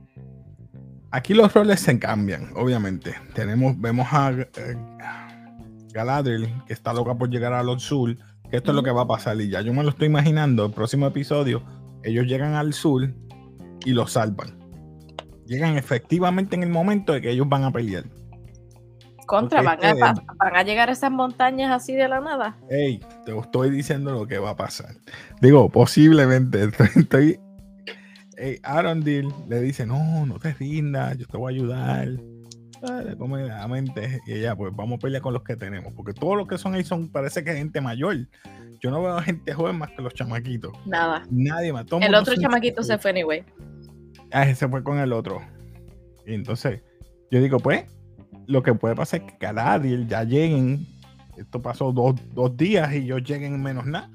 aquí 1.11 1.33
los 1.33 1.53
roles 1.53 1.79
se 1.79 1.99
cambian, 1.99 2.51
obviamente. 2.55 3.15
Tenemos, 3.33 3.79
vemos 3.79 4.07
a 4.11 4.31
eh, 4.31 4.47
Galadriel, 5.93 6.49
que 6.65 6.73
está 6.73 6.93
loca 6.93 7.15
por 7.15 7.29
llegar 7.29 7.53
al 7.53 7.79
sur, 7.79 8.15
que 8.49 8.57
esto 8.57 8.71
es 8.71 8.75
lo 8.75 8.83
que 8.83 8.91
va 8.91 9.03
a 9.03 9.07
pasar. 9.07 9.39
Y 9.39 9.49
ya 9.49 9.61
yo 9.61 9.73
me 9.73 9.83
lo 9.83 9.89
estoy 9.89 10.07
imaginando, 10.07 10.65
el 10.65 10.71
próximo 10.71 11.07
episodio, 11.07 11.63
ellos 12.03 12.25
llegan 12.25 12.55
al 12.55 12.73
sur 12.73 13.13
y 13.85 13.91
lo 13.91 14.07
salvan. 14.07 14.59
Llegan 15.45 15.77
efectivamente 15.77 16.55
en 16.55 16.63
el 16.63 16.69
momento 16.69 17.13
de 17.13 17.21
que 17.21 17.31
ellos 17.31 17.47
van 17.47 17.63
a 17.65 17.71
pelear. 17.71 18.05
Contra, 19.27 19.61
van 19.61 19.83
a, 19.83 19.93
van 19.93 20.55
a, 20.55 20.63
llegar 20.63 20.89
a 20.89 20.91
esas 20.91 21.11
montañas 21.11 21.71
así 21.71 21.93
de 21.93 22.07
la 22.09 22.19
nada. 22.19 22.57
Hey, 22.69 22.99
te 23.25 23.37
estoy 23.37 23.69
diciendo 23.69 24.11
lo 24.11 24.27
que 24.27 24.39
va 24.39 24.51
a 24.51 24.55
pasar. 24.57 24.95
Digo, 25.39 25.69
posiblemente. 25.69 26.69
Estoy. 26.95 27.39
Aaron 28.63 29.01
Deal 29.01 29.33
le 29.47 29.61
dice: 29.61 29.85
No, 29.85 30.25
no 30.25 30.39
te 30.39 30.53
rindas, 30.53 31.17
yo 31.17 31.27
te 31.27 31.37
voy 31.37 31.53
a 31.53 31.55
ayudar. 31.55 32.07
Le 33.05 33.15
come 33.15 33.43
la 33.43 33.67
mente 33.67 34.21
y 34.25 34.33
ella, 34.33 34.55
pues 34.55 34.75
vamos 34.75 34.97
a 34.97 34.99
pelear 34.99 35.21
con 35.21 35.33
los 35.33 35.43
que 35.43 35.55
tenemos. 35.55 35.93
Porque 35.93 36.13
todos 36.13 36.35
los 36.35 36.47
que 36.47 36.57
son 36.57 36.73
ahí 36.73 36.83
son, 36.83 37.09
parece 37.09 37.43
que 37.43 37.53
gente 37.53 37.79
mayor. 37.79 38.17
Yo 38.81 38.89
no 38.89 39.03
veo 39.03 39.19
gente 39.19 39.53
joven 39.53 39.77
más 39.77 39.91
que 39.91 40.01
los 40.01 40.13
chamaquitos. 40.15 40.73
Nada. 40.87 41.23
Nadie 41.29 41.71
más. 41.71 41.85
el 42.01 42.15
otro 42.15 42.33
chamaquito 42.35 42.81
se 42.81 42.97
fue, 42.97 43.11
anyway. 43.11 43.43
Ah, 44.31 44.51
se 44.53 44.67
fue 44.67 44.83
con 44.83 44.97
el 44.97 45.13
otro. 45.13 45.41
Y 46.25 46.33
entonces, 46.33 46.81
yo 47.29 47.39
digo, 47.39 47.59
pues, 47.59 47.85
lo 48.47 48.63
que 48.63 48.73
puede 48.73 48.95
pasar 48.95 49.21
es 49.21 49.31
que 49.31 49.37
Galadriel 49.39 50.07
ya 50.07 50.23
lleguen. 50.23 50.87
Esto 51.37 51.61
pasó 51.61 51.91
dos, 51.91 52.15
días 52.57 52.91
y 52.93 52.97
ellos 52.97 53.23
lleguen 53.23 53.55
en 53.55 53.63
menos 53.63 53.85
nada. 53.85 54.09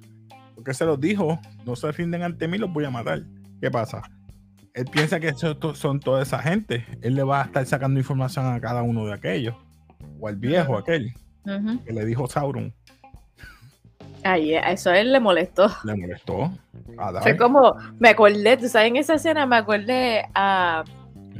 Porque 0.57 0.75
se 0.75 0.85
los 0.85 1.01
dijo, 1.01 1.39
no 1.65 1.77
se 1.77 1.93
rinden 1.93 2.23
ante 2.25 2.49
mí, 2.49 2.59
los 2.59 2.73
voy 2.73 2.85
a 2.85 2.91
matar. 2.91 3.23
¿Qué 3.67 3.71
pasa? 3.73 4.01
Él 4.75 4.85
piensa 4.85 5.19
que 5.19 5.33
son 5.35 5.99
toda 5.99 6.23
esa 6.23 6.39
gente. 6.39 6.87
Él 7.03 7.17
le 7.17 7.25
va 7.25 7.43
a 7.43 7.45
estar 7.47 7.67
sacando 7.67 7.99
información 7.99 8.47
a 8.47 8.61
cada 8.61 8.85
uno 8.85 9.05
de 9.07 9.13
aquellos. 9.13 9.57
O 10.21 10.29
al 10.29 10.37
viejo 10.37 10.79
aquel 10.79 11.13
que 11.85 11.93
le 11.93 12.05
dijo 12.05 12.29
Sauron. 12.29 12.73
Ay, 14.23 14.55
eso 14.55 14.91
a 14.91 15.01
él 15.01 15.11
le 15.11 15.19
molestó. 15.19 15.69
Le 15.83 15.97
molestó. 15.97 16.53
Fue 17.23 17.37
como, 17.37 17.75
me 17.99 18.11
acordé, 18.11 18.57
tú 18.57 18.69
sabes, 18.69 18.87
en 18.87 18.99
esa 18.99 19.15
escena 19.15 19.47
me 19.47 19.57
acordé 19.57 20.25
a, 20.33 20.85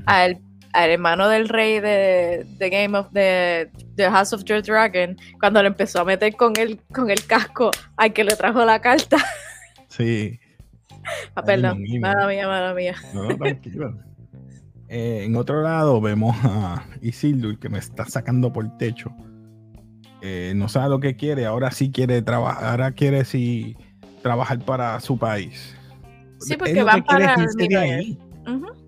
a 0.05 0.25
el 0.25 0.39
al 0.73 0.91
hermano 0.91 1.29
del 1.29 1.49
rey 1.49 1.79
de, 1.79 2.45
de 2.59 2.71
Game 2.71 2.99
of 2.99 3.07
the, 3.13 3.71
House 4.11 4.33
of 4.33 4.43
the 4.43 4.63
Dragon, 4.63 5.17
cuando 5.39 5.63
le 5.63 5.69
empezó 5.69 6.01
a 6.01 6.05
meter 6.05 6.35
con 6.35 6.55
el, 6.57 6.81
con 6.93 7.09
el 7.09 7.25
casco 7.25 7.71
al 7.97 8.13
que 8.13 8.25
le 8.25 8.35
trajo 8.35 8.65
la 8.65 8.81
carta. 8.81 9.17
Sí. 9.89 10.41
Ah, 11.35 11.43
perdón, 11.43 11.83
mala 12.01 12.27
mía, 12.27 12.47
mala 12.47 12.75
mía. 12.75 12.95
No, 13.15 13.29
tranquilo. 13.37 13.97
Eh, 14.89 15.25
en 15.25 15.35
otro 15.35 15.63
lado 15.63 16.01
vemos 16.01 16.37
a 16.45 16.87
Isildur 17.03 17.59
que 17.59 17.69
me 17.69 17.81
está 17.81 18.05
sacando 18.05 18.53
por 18.53 18.67
el 18.67 18.77
techo. 18.77 19.11
Eh, 20.23 20.53
no 20.55 20.69
sabe 20.69 20.91
lo 20.91 21.01
que 21.01 21.17
quiere, 21.17 21.45
ahora 21.45 21.73
sí 21.73 21.91
quiere 21.91 22.23
trabajar, 22.23 22.65
ahora 22.65 22.93
quiere 22.93 23.25
sí 23.25 23.77
trabajar 24.23 24.61
para 24.61 25.01
su 25.01 25.19
país. 25.19 25.77
Sí, 26.39 26.57
porque 26.57 26.85
van 26.85 27.05
para 27.05 27.35
el 27.35 28.19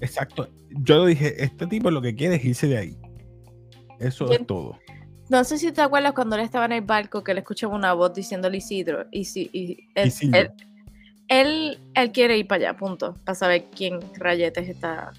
Exacto. 0.01 0.49
Yo 0.71 1.05
dije, 1.05 1.43
este 1.43 1.67
tipo 1.67 1.91
lo 1.91 2.01
que 2.01 2.15
quiere 2.15 2.37
es 2.37 2.45
irse 2.45 2.69
de 2.69 2.79
ahí. 2.79 2.99
Eso 3.99 4.31
es 4.31 4.47
todo. 4.47 4.79
No 5.29 5.45
sé 5.45 5.59
si 5.59 5.73
te 5.73 5.83
acuerdas 5.83 6.13
cuando 6.13 6.37
él 6.37 6.43
estaba 6.43 6.65
en 6.67 6.73
el 6.73 6.81
barco 6.83 7.23
que 7.23 7.35
le 7.35 7.41
escuchaba 7.41 7.75
una 7.75 7.93
voz 7.93 8.15
diciéndole 8.15 8.59
Isidro. 8.59 9.07
Y 9.11 9.25
si, 9.25 9.51
él, 9.95 10.53
él, 11.29 11.79
él, 11.95 12.13
quiere 12.13 12.39
ir 12.39 12.47
para 12.47 12.71
allá, 12.71 12.79
punto. 12.79 13.15
Para 13.25 13.35
saber 13.35 13.67
quién 13.75 14.01
rayetes 14.19 14.69
está 14.69 15.13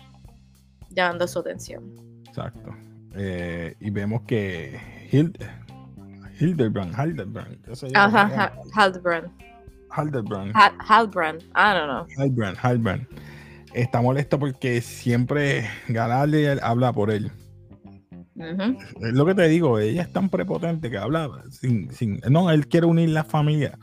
llamando 0.89 1.27
su 1.27 1.39
atención. 1.39 1.83
Exacto. 2.27 2.75
Eh, 3.15 3.75
y 3.79 3.89
vemos 3.89 4.21
que 4.23 4.79
Hildebrand, 5.11 6.93
Hildebrand. 6.97 7.57
Ajá, 7.95 8.53
Hildebrand. 8.75 9.31
Hildebrand. 9.97 10.53
Hildebrand. 10.87 11.41
I 11.55 11.73
don't 11.73 11.87
know. 11.87 12.05
Hildebrand, 12.17 12.57
Hildebrand 12.63 13.07
está 13.73 14.01
molesto 14.01 14.39
porque 14.39 14.81
siempre 14.81 15.69
Galadriel 15.87 16.59
habla 16.61 16.93
por 16.93 17.11
él. 17.11 17.31
Es 18.35 19.13
lo 19.13 19.25
que 19.25 19.35
te 19.35 19.47
digo, 19.49 19.79
ella 19.79 20.01
es 20.01 20.13
tan 20.13 20.29
prepotente 20.29 20.89
que 20.89 20.97
habla 20.97 21.29
sin, 21.51 21.91
sin 21.91 22.21
no, 22.29 22.49
él 22.51 22.67
quiere 22.67 22.87
unir 22.87 23.09
la 23.09 23.25
familia. 23.25 23.77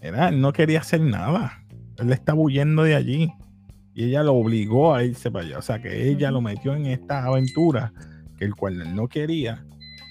Era, 0.00 0.28
él 0.28 0.40
no 0.40 0.52
quería 0.52 0.80
hacer 0.80 1.00
nada. 1.00 1.61
Él 1.98 2.12
está 2.12 2.34
huyendo 2.34 2.82
de 2.82 2.94
allí. 2.94 3.32
Y 3.94 4.04
ella 4.04 4.22
lo 4.22 4.34
obligó 4.34 4.94
a 4.94 5.04
irse 5.04 5.30
para 5.30 5.44
allá. 5.44 5.58
O 5.58 5.62
sea 5.62 5.80
que 5.82 6.08
ella 6.08 6.30
lo 6.30 6.40
metió 6.40 6.74
en 6.74 6.86
esta 6.86 7.24
aventura 7.24 7.92
que 8.38 8.44
el 8.44 8.54
cual 8.54 8.80
él 8.80 8.94
no 8.94 9.08
quería. 9.08 9.64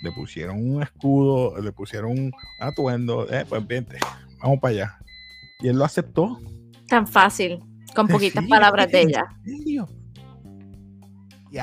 Le 0.04 0.12
pusieron 0.12 0.58
un 0.58 0.84
escudo, 0.84 1.60
le 1.62 1.72
pusieron 1.72 2.12
un 2.12 2.32
atuendo. 2.60 3.28
Eh, 3.32 3.46
pues 3.48 3.66
vente, 3.66 3.98
vamos 4.42 4.60
para 4.60 4.74
allá. 4.74 5.00
Y 5.62 5.68
él 5.68 5.78
lo 5.78 5.86
aceptó. 5.86 6.40
Tan 6.88 7.08
fácil. 7.08 7.60
Con 7.96 8.08
poquitas 8.08 8.46
palabras 8.48 8.92
de 8.92 9.02
ella. 9.02 9.26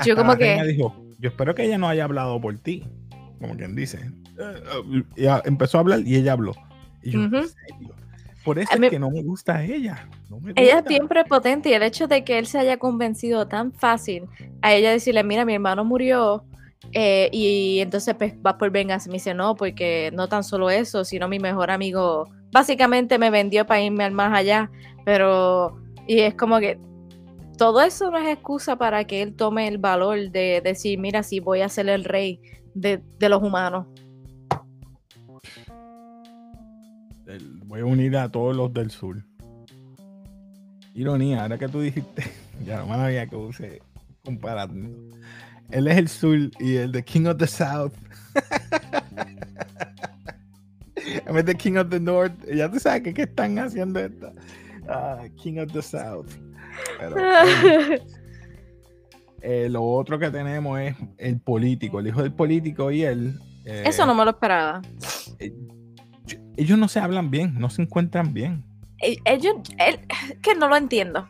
yo 0.05 0.15
como 0.15 0.35
que... 0.37 0.63
Dijo, 0.63 0.95
yo 1.19 1.29
espero 1.29 1.55
que 1.55 1.65
ella 1.65 1.77
no 1.77 1.87
haya 1.87 2.03
hablado 2.03 2.39
por 2.39 2.57
ti, 2.59 2.83
como 3.39 3.55
quien 3.55 3.75
dice. 3.75 4.11
Y 5.15 5.25
empezó 5.45 5.77
a 5.77 5.81
hablar 5.81 6.01
y 6.05 6.15
ella 6.15 6.33
habló. 6.33 6.53
Y 7.03 7.11
yo, 7.11 7.19
Por 8.43 8.57
eso 8.57 8.71
es 8.73 8.89
que 8.89 8.99
no 8.99 9.11
me 9.11 9.21
gusta 9.21 9.63
ella. 9.63 10.07
Ella 10.55 10.79
es 10.79 10.85
bien 10.85 11.07
prepotente 11.07 11.69
y 11.69 11.73
el 11.73 11.83
hecho 11.83 12.07
de 12.07 12.23
que 12.23 12.39
él 12.39 12.47
se 12.47 12.57
haya 12.57 12.77
convencido 12.77 13.47
tan 13.47 13.73
fácil 13.73 14.25
a 14.61 14.73
ella 14.73 14.91
decirle, 14.91 15.23
mira, 15.23 15.45
mi 15.45 15.53
hermano 15.53 15.83
murió 15.83 16.45
eh, 16.93 17.29
y 17.33 17.79
entonces 17.79 18.15
pues, 18.15 18.33
va 18.45 18.57
por 18.57 18.71
venganza. 18.71 19.09
Me 19.09 19.15
dice, 19.15 19.33
no, 19.33 19.55
porque 19.55 20.11
no 20.13 20.27
tan 20.27 20.43
solo 20.43 20.69
eso, 20.69 21.03
sino 21.03 21.27
mi 21.27 21.39
mejor 21.39 21.69
amigo 21.71 22.29
básicamente 22.51 23.17
me 23.17 23.29
vendió 23.29 23.65
para 23.65 23.81
irme 23.81 24.03
al 24.03 24.11
más 24.11 24.33
allá, 24.37 24.71
pero 25.05 25.79
y 26.07 26.21
es 26.21 26.33
como 26.33 26.59
que 26.59 26.79
todo 27.57 27.81
eso 27.81 28.09
no 28.09 28.17
es 28.17 28.27
excusa 28.27 28.77
para 28.77 29.03
que 29.03 29.21
él 29.21 29.35
tome 29.35 29.67
el 29.67 29.77
valor 29.77 30.31
de 30.31 30.61
decir, 30.63 30.97
mira, 30.97 31.23
sí, 31.23 31.39
voy 31.39 31.61
a 31.61 31.69
ser 31.69 31.89
el 31.89 32.05
rey 32.05 32.39
de, 32.73 33.01
los 33.19 33.43
humanos. 33.43 33.85
Voy 37.65 37.81
a 37.81 37.85
unir 37.85 38.17
a 38.17 38.29
todos 38.29 38.55
los 38.55 38.73
del 38.73 38.89
sur. 38.89 39.23
Ironía, 40.95 41.43
ahora 41.43 41.57
que 41.57 41.67
tú 41.67 41.81
dijiste, 41.81 42.23
ya 42.65 42.79
no 42.79 42.87
me 42.87 42.95
había 42.95 43.27
que 43.27 43.35
use 43.35 43.81
comparando. 44.23 44.89
Él 45.69 45.87
es 45.87 45.97
el 45.97 46.07
sur 46.07 46.37
y 46.59 46.77
el 46.77 46.91
de 46.91 47.03
King 47.03 47.27
of 47.27 47.37
the 47.37 47.47
South. 47.47 47.93
en 50.95 51.33
vez 51.33 51.45
de 51.45 51.55
King 51.55 51.77
of 51.77 51.89
the 51.89 51.99
North, 51.99 52.33
ya 52.51 52.69
tú 52.69 52.79
sabes 52.79 53.13
que, 53.13 53.21
están 53.21 53.59
haciendo 53.59 53.99
esto. 53.99 54.33
Ah, 54.87 55.23
King 55.41 55.59
of 55.59 55.71
the 55.71 55.81
South. 55.81 56.27
Eh, 59.41 59.69
lo 59.69 59.85
otro 59.85 60.19
que 60.19 60.29
tenemos 60.29 60.77
es 60.81 60.97
el 61.17 61.39
político, 61.39 62.01
el 62.01 62.07
hijo 62.07 62.21
del 62.21 62.33
político 62.33 62.91
y 62.91 63.03
él. 63.03 63.39
Eh, 63.63 63.83
Eso 63.85 64.05
no 64.05 64.13
me 64.13 64.25
lo 64.25 64.31
esperaba. 64.31 64.81
Eh, 66.59 66.63
ellos 66.63 66.77
no 66.77 66.87
se 66.87 66.99
hablan 66.99 67.31
bien, 67.31 67.55
no 67.59 67.69
se 67.69 67.81
encuentran 67.81 68.33
bien. 68.33 68.63
Ellos, 69.01 69.55
él, 69.77 69.99
que 70.41 70.55
no 70.55 70.67
lo 70.67 70.75
entiendo. 70.75 71.29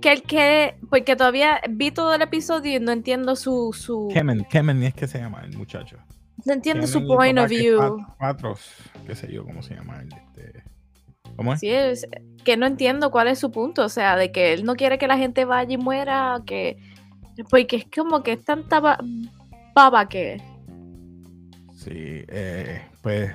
Que 0.00 0.12
el 0.12 0.22
que, 0.22 0.74
porque 0.90 1.14
todavía 1.14 1.60
vi 1.70 1.90
todo 1.90 2.14
el 2.14 2.22
episodio 2.22 2.76
y 2.76 2.80
no 2.80 2.90
entiendo 2.90 3.36
su. 3.36 3.72
su... 3.72 4.08
Kemen, 4.12 4.44
Kemen 4.50 4.82
es 4.82 4.94
que 4.94 5.06
se 5.06 5.18
llama 5.18 5.42
el 5.44 5.56
muchacho. 5.56 5.98
No 6.44 6.54
entiendo 6.54 6.86
su 6.86 7.06
point 7.06 7.38
of 7.38 7.48
view. 7.48 8.04
Cuatro, 8.18 8.56
qué 9.06 9.14
sé 9.14 9.32
yo, 9.32 9.44
cómo 9.44 9.62
se 9.62 9.74
llama. 9.76 10.02
Este, 10.02 10.64
¿Cómo 11.36 11.52
es? 11.52 11.60
Sí, 11.60 11.68
es 11.68 12.06
que 12.44 12.56
no 12.56 12.66
entiendo 12.66 13.12
cuál 13.12 13.28
es 13.28 13.38
su 13.38 13.52
punto, 13.52 13.84
o 13.84 13.88
sea, 13.88 14.16
de 14.16 14.32
que 14.32 14.52
él 14.52 14.64
no 14.64 14.74
quiere 14.74 14.98
que 14.98 15.06
la 15.06 15.18
gente 15.18 15.44
vaya 15.44 15.72
y 15.72 15.78
muera, 15.78 16.42
que 16.44 16.78
porque 17.48 17.76
es 17.76 17.86
como 17.94 18.22
que 18.24 18.32
es 18.32 18.44
tanta 18.44 18.80
ba- 18.80 18.98
baba 19.74 20.08
que 20.08 20.42
Sí, 21.76 22.24
eh, 22.28 22.82
pues 23.02 23.32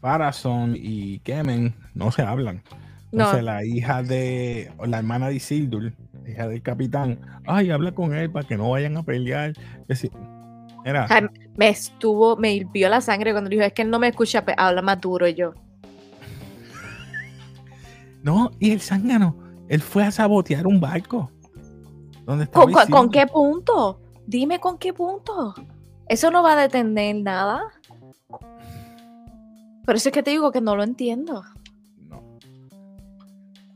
Farazón 0.00 0.74
y 0.76 1.18
Kemen 1.20 1.74
no 1.94 2.10
se 2.12 2.22
hablan. 2.22 2.62
no, 3.10 3.24
Entonces 3.24 3.44
la 3.44 3.64
hija 3.64 4.02
de, 4.02 4.70
o 4.78 4.86
la 4.86 4.98
hermana 4.98 5.28
de 5.28 5.36
Isildur, 5.36 5.92
hija 6.26 6.46
del 6.48 6.62
capitán, 6.62 7.18
ay, 7.46 7.70
habla 7.70 7.92
con 7.92 8.14
él 8.14 8.30
para 8.30 8.46
que 8.46 8.56
no 8.56 8.70
vayan 8.70 8.96
a 8.96 9.02
pelear. 9.02 9.50
Es 9.82 9.88
decir, 9.88 10.10
Era, 10.84 11.06
Ay, 11.10 11.26
me 11.56 11.68
estuvo, 11.70 12.36
me 12.36 12.54
hirvió 12.54 12.88
la 12.88 13.00
sangre 13.00 13.32
cuando 13.32 13.50
dijo, 13.50 13.62
es 13.62 13.72
que 13.72 13.82
él 13.82 13.90
no 13.90 13.98
me 13.98 14.08
escucha, 14.08 14.44
pe- 14.44 14.54
habla 14.56 14.80
más 14.82 15.00
duro 15.00 15.26
yo. 15.28 15.52
no, 18.22 18.50
y 18.58 18.70
el 18.70 18.80
zángano, 18.80 19.36
él 19.68 19.80
fue 19.82 20.04
a 20.04 20.10
sabotear 20.10 20.66
un 20.66 20.80
barco. 20.80 21.30
¿Dónde 22.24 22.46
¿Con, 22.48 22.72
con- 22.72 23.10
qué 23.10 23.26
punto? 23.26 24.00
Dime 24.26 24.60
con 24.60 24.78
qué 24.78 24.92
punto. 24.92 25.54
Eso 26.06 26.30
no 26.30 26.42
va 26.42 26.52
a 26.52 26.56
detener 26.56 27.16
nada. 27.16 27.62
Por 29.88 29.96
eso 29.96 30.10
es 30.10 30.12
que 30.12 30.22
te 30.22 30.32
digo 30.32 30.52
que 30.52 30.60
no 30.60 30.76
lo 30.76 30.82
entiendo. 30.82 31.44
No. 32.10 32.38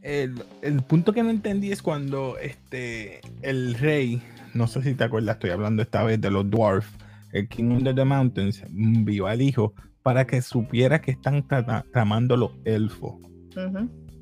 El, 0.03 0.45
el 0.61 0.83
punto 0.83 1.15
que 1.15 1.23
no 1.23 1.31
entendí 1.31 1.73
es 1.73 1.81
cuando 1.81 2.37
este 2.37 3.23
el 3.41 3.73
rey, 3.73 4.21
no 4.53 4.67
sé 4.67 4.83
si 4.83 4.93
te 4.93 5.05
acuerdas, 5.05 5.37
estoy 5.37 5.49
hablando 5.49 5.81
esta 5.81 6.05
vez 6.05 6.21
de 6.21 6.31
los 6.31 6.51
dwarfs, 6.51 6.93
el 7.33 7.49
King 7.49 7.71
Under 7.71 7.95
the 7.95 8.05
Mountains, 8.05 8.63
vio 8.69 9.27
al 9.27 9.41
hijo 9.41 9.73
para 10.03 10.27
que 10.27 10.43
supiera 10.43 11.01
que 11.01 11.13
están 11.13 11.49
tra- 11.49 11.83
tramando 11.91 12.37
los 12.37 12.51
elfos. 12.67 13.15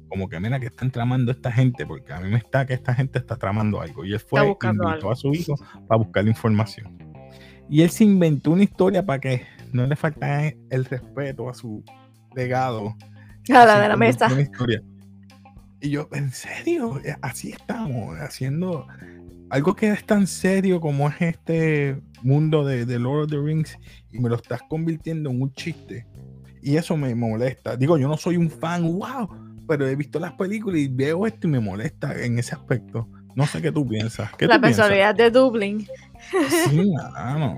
Como 0.08 0.28
que 0.28 0.38
mira 0.38 0.60
que 0.60 0.66
están 0.66 0.92
tramando 0.92 1.32
esta 1.32 1.50
gente, 1.50 1.84
porque 1.86 2.12
a 2.12 2.20
mí 2.20 2.28
me 2.28 2.38
está 2.38 2.66
que 2.66 2.74
esta 2.74 2.94
gente 2.94 3.18
está 3.18 3.34
tramando 3.34 3.80
algo. 3.80 4.04
Y 4.04 4.12
él 4.12 4.20
fue 4.20 4.46
invitó 4.46 4.86
algo. 4.86 5.10
a 5.10 5.16
su 5.16 5.34
hijo 5.34 5.56
para 5.88 5.98
buscar 5.98 6.22
la 6.22 6.30
información. 6.30 6.96
Y 7.68 7.82
él 7.82 7.90
se 7.90 8.04
inventó 8.04 8.52
una 8.52 8.62
historia 8.62 9.04
para 9.04 9.18
que 9.18 9.42
no 9.72 9.86
le 9.86 9.96
faltara 9.96 10.52
el 10.70 10.84
respeto 10.84 11.48
a 11.48 11.54
su 11.54 11.84
legado. 12.34 12.94
A 13.52 13.64
la 13.66 13.80
de 13.80 13.88
la 13.88 13.96
mesa. 13.96 14.28
una 14.32 14.42
historia. 14.42 14.82
Y 15.80 15.90
yo, 15.90 16.08
¿en 16.12 16.30
serio? 16.30 17.00
Eh, 17.04 17.16
Así 17.22 17.50
estamos, 17.50 18.16
haciendo 18.18 18.86
algo 19.48 19.74
que 19.74 19.90
es 19.90 20.04
tan 20.04 20.26
serio 20.26 20.80
como 20.80 21.08
es 21.08 21.16
este 21.20 22.00
mundo 22.22 22.64
de, 22.64 22.84
de 22.86 22.98
Lord 22.98 23.24
of 23.24 23.30
the 23.30 23.38
Rings 23.38 23.76
y 24.12 24.18
me 24.20 24.28
lo 24.28 24.36
estás 24.36 24.60
convirtiendo 24.68 25.30
en 25.30 25.42
un 25.42 25.52
chiste. 25.52 26.06
Y 26.62 26.76
eso 26.76 26.96
me 26.96 27.14
molesta. 27.14 27.76
Digo, 27.76 27.96
yo 27.98 28.06
no 28.06 28.16
soy 28.18 28.36
un 28.36 28.50
fan, 28.50 28.82
wow, 28.82 29.28
pero 29.66 29.88
he 29.88 29.96
visto 29.96 30.20
las 30.20 30.34
películas 30.34 30.78
y 30.80 30.88
veo 30.88 31.26
esto 31.26 31.48
y 31.48 31.50
me 31.50 31.60
molesta 31.60 32.14
en 32.22 32.38
ese 32.38 32.54
aspecto. 32.54 33.08
No 33.34 33.46
sé 33.46 33.62
qué 33.62 33.72
tú 33.72 33.86
piensas. 33.86 34.30
¿Qué 34.36 34.46
La 34.46 34.56
tú 34.56 34.60
piensas? 34.60 34.86
personalidad 34.86 35.14
de 35.14 35.30
Dublin. 35.30 35.86
Sí, 36.68 36.92
mano. 36.92 37.56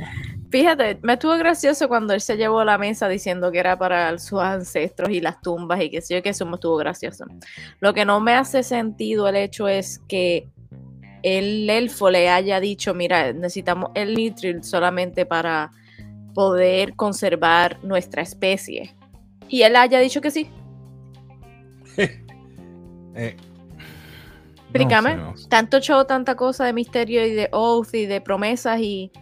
Fíjate, 0.53 0.99
me 1.01 1.15
estuvo 1.15 1.33
gracioso 1.39 1.89
cuando 1.89 2.13
él 2.13 2.21
se 2.21 2.37
llevó 2.37 2.63
la 2.63 2.77
mesa 2.77 3.09
diciendo 3.09 3.51
que 3.51 3.59
era 3.59 3.79
para 3.79 4.19
sus 4.19 4.39
ancestros 4.39 5.09
y 5.09 5.19
las 5.19 5.41
tumbas 5.41 5.81
y 5.81 5.89
que 5.89 6.03
sé 6.03 6.15
yo 6.15 6.23
que 6.23 6.29
eso 6.29 6.45
me 6.45 6.57
estuvo 6.57 6.77
gracioso. 6.77 7.25
Lo 7.81 7.95
que 7.95 8.05
no 8.05 8.21
me 8.21 8.35
hace 8.35 8.63
sentido 8.63 9.27
el 9.29 9.37
hecho 9.37 9.67
es 9.67 10.03
que 10.09 10.51
el 11.23 11.71
elfo 11.71 12.11
le 12.11 12.29
haya 12.29 12.61
dicho, 12.61 12.93
mira, 12.93 13.33
necesitamos 13.33 13.93
el 13.95 14.15
nitril 14.15 14.63
solamente 14.63 15.25
para 15.25 15.71
poder 16.35 16.97
conservar 16.97 17.83
nuestra 17.83 18.21
especie. 18.21 18.95
Y 19.49 19.63
él 19.63 19.75
haya 19.75 20.01
dicho 20.01 20.21
que 20.21 20.31
sí. 20.31 20.51
Eh, 23.15 23.37
Explícame. 24.73 25.17
no 25.17 25.21
sé, 25.21 25.31
no 25.33 25.37
sé. 25.37 25.49
Tanto 25.51 25.81
show, 25.81 26.07
tanta 26.07 26.35
cosa 26.35 26.65
de 26.65 26.73
misterio 26.73 27.27
y 27.27 27.33
de 27.33 27.51
oath 27.53 27.93
y 27.93 28.07
de 28.07 28.23
promesas 28.23 28.81
y 28.81 29.13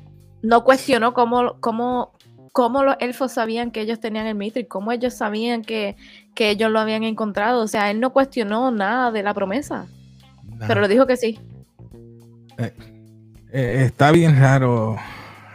no 0.42 0.64
cuestionó 0.64 1.12
cómo, 1.14 1.60
cómo, 1.60 2.12
cómo 2.52 2.82
los 2.82 2.96
elfos 3.00 3.32
sabían 3.32 3.70
que 3.70 3.80
ellos 3.80 4.00
tenían 4.00 4.26
el 4.26 4.34
mitril, 4.34 4.68
cómo 4.68 4.92
ellos 4.92 5.14
sabían 5.14 5.62
que, 5.62 5.96
que 6.34 6.50
ellos 6.50 6.70
lo 6.70 6.80
habían 6.80 7.04
encontrado. 7.04 7.62
O 7.62 7.68
sea, 7.68 7.90
él 7.90 8.00
no 8.00 8.12
cuestionó 8.12 8.70
nada 8.70 9.12
de 9.12 9.22
la 9.22 9.34
promesa, 9.34 9.86
pero 10.66 10.80
le 10.80 10.88
dijo 10.88 11.06
que 11.06 11.16
sí. 11.16 11.38
Eh, 12.58 13.84
está 13.84 14.12
bien 14.12 14.38
raro 14.38 14.96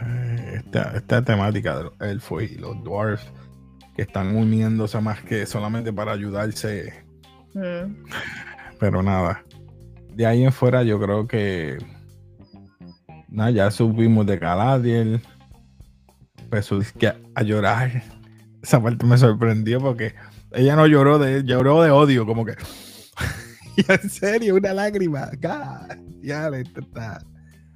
eh, 0.06 0.62
esta, 0.65 0.91
esta 0.95 1.21
temática 1.24 1.78
de 1.78 1.84
los 1.86 2.02
elfos 2.02 2.43
y 2.43 2.56
los 2.56 2.84
dwarfs 2.84 3.26
que 3.95 4.02
están 4.02 4.36
uniéndose 4.36 5.00
más 5.00 5.21
que 5.21 5.45
solamente 5.45 5.93
para 5.93 6.12
ayudarse, 6.12 7.06
Mm. 7.56 8.04
pero 8.80 9.02
nada. 9.02 9.43
De 10.13 10.26
ahí 10.26 10.43
en 10.43 10.52
fuera 10.52 10.84
yo 10.84 11.00
creo 11.00 11.28
que 11.28 11.78
nada, 13.36 13.52
ya 13.52 13.71
subimos 13.71 14.26
de 14.26 14.38
Galadriel. 14.38 15.21
Empezó 16.38 16.80
que 16.98 17.08
a, 17.08 17.17
a 17.36 17.43
llorar. 17.43 18.04
Esa 18.62 18.82
parte 18.82 19.06
me 19.06 19.17
sorprendió 19.17 19.80
porque 19.80 20.15
ella 20.52 20.76
no 20.76 20.88
lloró 20.88 21.19
de 21.19 21.43
lloró 21.43 21.84
de 21.84 21.91
odio, 21.91 22.26
como 22.26 22.45
que 22.45 22.56
y 23.78 23.91
en 23.91 24.10
serio, 24.10 24.56
una 24.56 24.74
lágrima. 24.74 25.30
God, 25.41 25.98
ya, 26.21 26.48
está, 26.48 27.19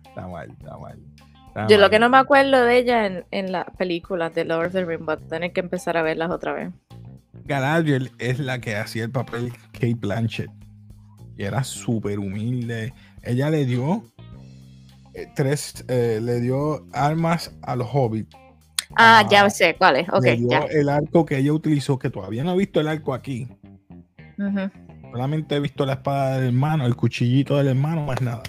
está 0.07 0.27
mal, 0.27 0.49
está 0.49 0.77
mal. 0.77 0.99
está 1.47 1.67
Yo 1.67 1.77
lo 1.77 1.89
que 1.89 1.99
no 1.99 2.09
me 2.09 2.17
acuerdo 2.17 2.63
de 2.63 2.77
ella 2.77 3.05
en, 3.05 3.25
en 3.31 3.51
las 3.51 3.65
películas 3.77 4.33
de 4.33 4.45
Lord 4.45 4.67
of 4.67 4.73
the 4.73 4.85
Rings, 4.85 5.05
voy 5.05 5.15
a 5.15 5.17
tener 5.17 5.51
que 5.51 5.59
empezar 5.59 5.97
a 5.97 6.01
verlas 6.01 6.31
otra 6.31 6.53
vez. 6.53 6.71
Galadriel 7.45 8.11
es 8.19 8.39
la 8.39 8.59
que 8.59 8.75
hacía 8.75 9.03
el 9.03 9.11
papel 9.11 9.51
Kate 9.73 9.95
Blanchett. 9.95 10.51
Y 11.37 11.43
era 11.43 11.63
súper 11.63 12.19
humilde. 12.19 12.93
Ella 13.23 13.49
le 13.49 13.65
dio 13.65 14.03
eh, 15.21 15.31
tres, 15.35 15.85
eh, 15.87 16.19
le 16.21 16.39
dio 16.41 16.85
armas 16.93 17.51
a 17.61 17.75
los 17.75 17.87
hobbits. 17.91 18.35
Ah, 18.95 19.19
Ah, 19.19 19.27
ya 19.29 19.49
sé 19.49 19.75
cuál 19.77 19.97
es. 19.97 20.09
Ok, 20.09 20.23
le 20.23 20.37
dio 20.37 20.49
ya. 20.49 20.59
el 20.71 20.89
arco 20.89 21.25
que 21.25 21.37
ella 21.37 21.53
utilizó, 21.53 21.99
que 21.99 22.09
todavía 22.09 22.43
no 22.43 22.53
he 22.53 22.57
visto 22.57 22.79
el 22.79 22.87
arco 22.87 23.13
aquí. 23.13 23.47
Solamente 25.11 25.55
he 25.55 25.59
visto 25.59 25.85
la 25.85 25.93
espada 25.93 26.37
del 26.37 26.47
hermano, 26.47 26.85
el 26.85 26.95
cuchillito 26.95 27.57
del 27.57 27.67
hermano, 27.67 28.05
más 28.05 28.21
nada. 28.21 28.43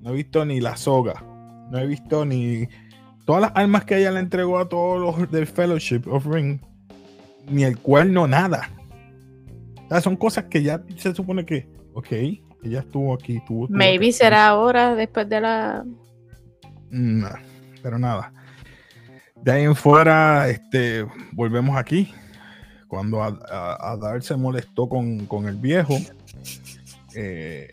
No 0.00 0.10
he 0.10 0.14
visto 0.14 0.44
ni 0.44 0.60
la 0.60 0.76
soga. 0.76 1.22
No 1.70 1.78
he 1.78 1.86
visto 1.86 2.24
ni 2.24 2.68
todas 3.24 3.42
las 3.42 3.52
armas 3.54 3.84
que 3.84 3.98
ella 3.98 4.12
le 4.12 4.20
entregó 4.20 4.58
a 4.58 4.68
todos 4.68 5.00
los 5.00 5.30
del 5.30 5.46
Fellowship 5.46 6.02
of 6.08 6.26
Ring. 6.26 6.60
Ni 7.50 7.64
el 7.64 7.78
cuerno, 7.78 8.26
nada. 8.26 8.70
O 9.84 9.88
sea, 9.88 10.00
son 10.00 10.16
cosas 10.16 10.44
que 10.44 10.62
ya 10.62 10.82
se 10.96 11.14
supone 11.14 11.44
que, 11.44 11.68
ok, 11.94 12.08
ella 12.62 12.80
estuvo 12.80 13.14
aquí. 13.14 13.40
Tuvo, 13.46 13.66
tuvo 13.66 13.76
Maybe 13.76 14.12
será 14.12 14.48
ahora 14.48 14.94
después 14.94 15.28
de 15.28 15.40
la. 15.40 15.84
No, 16.90 17.28
pero 17.82 17.98
nada. 17.98 18.32
De 19.42 19.52
ahí 19.52 19.64
en 19.64 19.76
fuera, 19.76 20.48
este, 20.48 21.06
volvemos 21.32 21.76
aquí. 21.76 22.12
Cuando 22.88 23.22
a, 23.22 24.20
se 24.20 24.36
molestó 24.36 24.88
con, 24.88 25.26
con 25.26 25.46
el 25.46 25.56
viejo. 25.56 25.94
eh, 27.14 27.72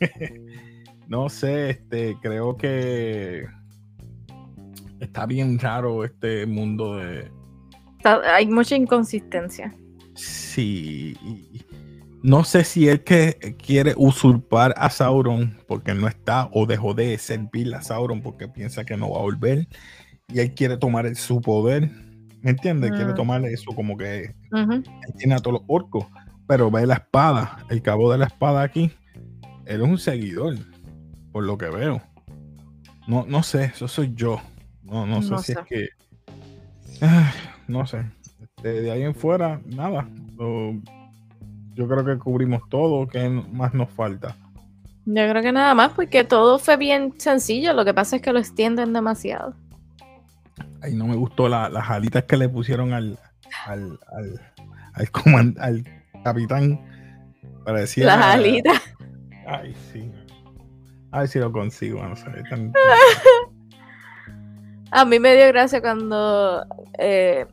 no 1.08 1.28
sé, 1.28 1.70
este, 1.70 2.16
creo 2.22 2.56
que 2.56 3.44
está 5.00 5.26
bien 5.26 5.58
raro 5.58 6.04
este 6.04 6.46
mundo 6.46 6.96
de. 6.96 7.30
Hay 8.04 8.46
mucha 8.46 8.76
inconsistencia. 8.76 9.74
Sí. 10.14 11.16
y- 11.22 11.62
No 12.22 12.44
sé 12.44 12.62
si 12.64 12.88
él 12.88 13.02
que 13.02 13.56
quiere 13.58 13.94
usurpar 13.96 14.74
a 14.76 14.90
Sauron 14.90 15.58
porque 15.66 15.92
no 15.94 16.06
está 16.06 16.48
o 16.52 16.66
dejó 16.66 16.94
de 16.94 17.18
servir 17.18 17.74
a 17.74 17.82
Sauron 17.82 18.22
porque 18.22 18.46
piensa 18.48 18.84
que 18.84 18.96
no 18.96 19.10
va 19.10 19.18
a 19.18 19.22
volver 19.22 19.66
y 20.28 20.38
él 20.38 20.54
quiere 20.54 20.76
tomar 20.76 21.14
su 21.16 21.40
poder. 21.40 21.90
¿Me 22.40 22.50
entiendes? 22.50 22.92
Quiere 22.92 23.12
Mm. 23.12 23.16
tomar 23.16 23.44
eso 23.46 23.72
como 23.74 23.96
que 23.96 24.34
Ujú. 24.52 24.72
él 24.72 24.84
tiene 25.16 25.34
a 25.34 25.38
todos 25.38 25.60
los 25.60 25.62
orcos, 25.68 26.06
pero 26.46 26.70
ve 26.70 26.86
la 26.86 26.94
espada, 26.94 27.58
el 27.70 27.82
cabo 27.82 28.10
de 28.12 28.18
la 28.18 28.26
espada 28.26 28.62
aquí. 28.62 28.90
Él 29.66 29.82
es 29.82 29.88
un 29.88 29.98
seguidor, 29.98 30.54
por 31.32 31.44
lo 31.44 31.56
que 31.58 31.66
veo. 31.70 32.00
No, 33.08 33.24
no 33.28 33.42
sé, 33.42 33.64
eso 33.66 33.88
soy 33.88 34.12
yo. 34.14 34.40
No, 34.84 35.06
no 35.06 35.22
sé 35.22 35.30
No 35.30 35.38
si 35.38 35.52
sé. 35.54 35.60
es 35.60 35.66
que. 35.66 35.88
Ah, 37.00 37.32
no 37.66 37.84
sé. 37.86 38.04
Este, 38.40 38.82
de 38.82 38.90
ahí 38.92 39.02
en 39.02 39.14
fuera, 39.14 39.60
nada. 39.66 40.08
Lo- 40.36 40.80
yo 41.74 41.88
creo 41.88 42.04
que 42.04 42.18
cubrimos 42.18 42.68
todo. 42.68 43.06
¿Qué 43.08 43.28
más 43.28 43.74
nos 43.74 43.90
falta? 43.90 44.36
Yo 45.04 45.28
creo 45.28 45.42
que 45.42 45.52
nada 45.52 45.74
más, 45.74 45.92
porque 45.92 46.22
todo 46.24 46.58
fue 46.58 46.76
bien 46.76 47.14
sencillo. 47.18 47.72
Lo 47.72 47.84
que 47.84 47.92
pasa 47.94 48.16
es 48.16 48.22
que 48.22 48.32
lo 48.32 48.38
extienden 48.38 48.92
demasiado. 48.92 49.54
Ahí 50.80 50.94
no 50.94 51.06
me 51.06 51.16
gustó 51.16 51.48
la- 51.48 51.68
las 51.68 51.88
alitas 51.90 52.24
que 52.24 52.36
le 52.36 52.48
pusieron 52.48 52.92
al, 52.92 53.18
al, 53.66 53.98
al, 54.16 54.40
al, 54.94 55.12
coman- 55.12 55.56
al 55.58 55.84
capitán. 56.22 56.80
Parecía. 57.64 58.06
Las 58.06 58.24
alitas. 58.26 58.80
Ay, 59.46 59.74
sí. 59.92 60.10
A 61.10 61.20
ver 61.20 61.28
si 61.28 61.38
lo 61.38 61.50
consigo, 61.52 62.02
no 62.06 62.14
sé. 62.16 62.24
tan- 62.48 62.72
A 64.90 65.04
mí 65.04 65.18
me 65.18 65.34
dio 65.36 65.46
gracia 65.48 65.80
cuando 65.80 66.64
eh, 66.98 67.46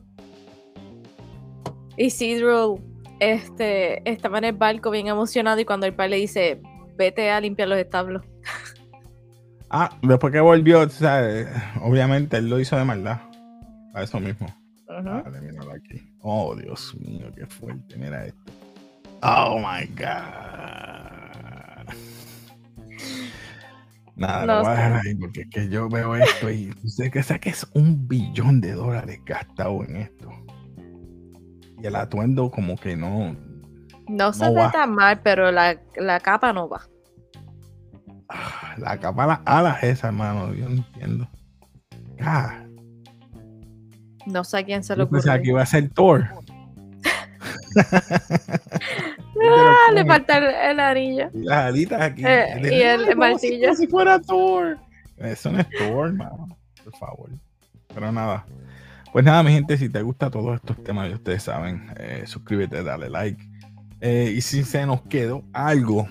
Isidro 1.96 2.78
este, 3.20 4.10
estaba 4.10 4.38
en 4.38 4.44
el 4.44 4.52
barco 4.52 4.90
bien 4.90 5.06
emocionado 5.06 5.60
y 5.60 5.64
cuando 5.64 5.86
el 5.86 5.94
padre 5.94 6.10
le 6.10 6.16
dice, 6.16 6.60
vete 6.96 7.30
a 7.30 7.40
limpiar 7.40 7.68
los 7.68 7.78
establos. 7.78 8.22
Ah, 9.72 9.96
después 10.02 10.32
que 10.32 10.40
volvió, 10.40 10.88
¿sabes? 10.88 11.46
obviamente 11.80 12.38
él 12.38 12.50
lo 12.50 12.58
hizo 12.58 12.76
de 12.76 12.84
maldad. 12.84 13.20
A 13.94 14.02
eso 14.02 14.18
mismo. 14.18 14.52
Vale, 14.88 15.40
míralo 15.40 15.70
aquí. 15.70 16.12
Oh, 16.22 16.56
Dios 16.56 16.92
mío, 16.96 17.30
qué 17.36 17.46
fuerte. 17.46 17.96
Mira 17.96 18.26
esto. 18.26 18.52
Oh 19.22 19.58
my 19.58 19.86
God. 19.94 21.94
Nada, 24.16 24.44
lo 24.44 24.60
voy 24.60 24.66
a 24.66 24.70
dejar 24.70 25.06
ahí 25.06 25.14
porque 25.14 25.42
es 25.42 25.48
que 25.48 25.68
yo 25.68 25.88
veo 25.88 26.14
esto 26.16 26.50
y 26.50 26.74
sé 26.84 27.10
que, 27.10 27.22
sé 27.22 27.40
que 27.40 27.50
es 27.50 27.66
un 27.72 28.06
billón 28.06 28.60
de 28.60 28.72
dólares 28.72 29.20
gastado 29.24 29.82
en 29.84 29.96
esto. 29.96 30.30
Y 31.82 31.86
el 31.86 31.96
atuendo 31.96 32.50
como 32.50 32.76
que 32.76 32.96
no. 32.96 33.36
No 34.08 34.32
se 34.32 34.50
ve 34.50 34.62
tan 34.72 34.94
mal, 34.94 35.20
pero 35.22 35.52
la, 35.52 35.76
capa 36.22 36.52
no 36.52 36.68
va. 36.68 36.82
Ah, 38.28 38.74
la 38.78 38.98
capa, 38.98 39.26
las 39.26 39.40
alas 39.44 39.82
esa, 39.82 40.08
hermano. 40.08 40.54
Yo 40.54 40.68
no 40.68 40.76
entiendo. 40.76 41.28
Ah. 42.20 42.64
No 44.26 44.44
sé 44.44 44.58
a 44.58 44.64
quién 44.64 44.82
se 44.82 44.96
lo 44.96 45.04
ocurrió. 45.04 45.22
Pensaba 45.22 45.40
que 45.40 45.48
iba 45.48 45.62
a 45.62 45.66
ser 45.66 45.88
Thor. 45.90 46.28
ah, 47.76 49.92
le 49.94 50.04
falta 50.04 50.70
el, 50.70 50.80
anillo. 50.80 51.30
Y 51.32 51.44
las 51.44 51.66
alitas 51.66 52.00
aquí. 52.00 52.24
Eh, 52.26 52.60
y 52.62 52.82
el, 52.82 53.16
martillo. 53.16 53.68
Como 53.68 53.76
si 53.76 53.86
fuera 53.86 54.20
Thor. 54.20 54.76
Eso 55.18 55.52
no 55.52 55.60
es 55.60 55.68
Thor, 55.78 56.08
hermano. 56.08 56.58
Por 56.84 56.96
favor. 56.96 57.30
Pero 57.94 58.12
nada. 58.12 58.44
Pues 59.12 59.24
nada, 59.24 59.42
mi 59.42 59.52
gente, 59.52 59.76
si 59.76 59.88
te 59.88 60.02
gusta 60.02 60.30
todos 60.30 60.54
estos 60.54 60.82
temas, 60.84 61.12
ustedes 61.12 61.42
saben, 61.42 61.92
eh, 61.98 62.22
suscríbete, 62.26 62.84
dale 62.84 63.10
like. 63.10 63.44
Eh, 64.00 64.32
y 64.36 64.40
si 64.40 64.62
se 64.62 64.86
nos 64.86 65.02
quedó 65.02 65.42
algo 65.52 66.06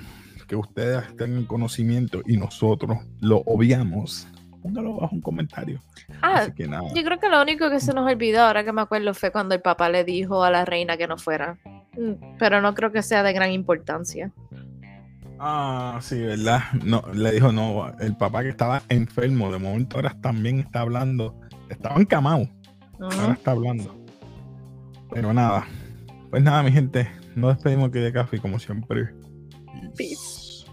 que 0.47 0.57
ustedes 0.57 1.15
tengan 1.15 1.45
conocimiento 1.45 2.21
y 2.25 2.35
nosotros 2.35 2.97
lo 3.21 3.37
obviamos, 3.45 4.27
póngalo 4.61 4.95
bajo 4.97 5.15
un 5.15 5.21
comentario. 5.21 5.79
Ah, 6.21 6.45
yo 6.45 7.03
creo 7.03 7.19
que 7.19 7.29
lo 7.29 7.41
único 7.41 7.69
que 7.69 7.79
se 7.79 7.93
nos 7.93 8.05
olvidó 8.11 8.41
ahora 8.41 8.65
que 8.65 8.73
me 8.73 8.81
acuerdo 8.81 9.13
fue 9.13 9.31
cuando 9.31 9.55
el 9.55 9.61
papá 9.61 9.89
le 9.89 10.03
dijo 10.03 10.43
a 10.43 10.51
la 10.51 10.65
reina 10.65 10.97
que 10.97 11.07
no 11.07 11.17
fuera. 11.17 11.57
Mm, 11.97 12.37
pero 12.37 12.61
no 12.61 12.75
creo 12.75 12.91
que 12.91 13.01
sea 13.01 13.23
de 13.23 13.31
gran 13.31 13.51
importancia. 13.51 14.31
Ah, 15.39 15.99
sí, 16.01 16.19
¿verdad? 16.19 16.63
No, 16.83 17.01
le 17.13 17.31
dijo 17.31 17.53
no, 17.53 17.93
el 17.99 18.17
papá 18.17 18.43
que 18.43 18.49
estaba 18.49 18.81
enfermo, 18.89 19.51
de 19.51 19.59
momento 19.59 19.95
ahora 19.95 20.17
también 20.19 20.59
está 20.59 20.81
hablando, 20.81 21.39
estaba 21.69 21.99
encamado, 22.01 22.49
ahora 22.99 23.33
está 23.33 23.51
hablando. 23.51 23.95
Pero 25.11 25.33
nada, 25.33 25.65
pues 26.29 26.43
nada, 26.43 26.63
mi 26.63 26.71
gente, 26.71 27.09
nos 27.35 27.55
despedimos 27.55 27.89
aquí 27.89 27.99
de 27.99 28.13
café 28.13 28.39
como 28.39 28.59
siempre. 28.59 29.09
Peace. 29.95 30.65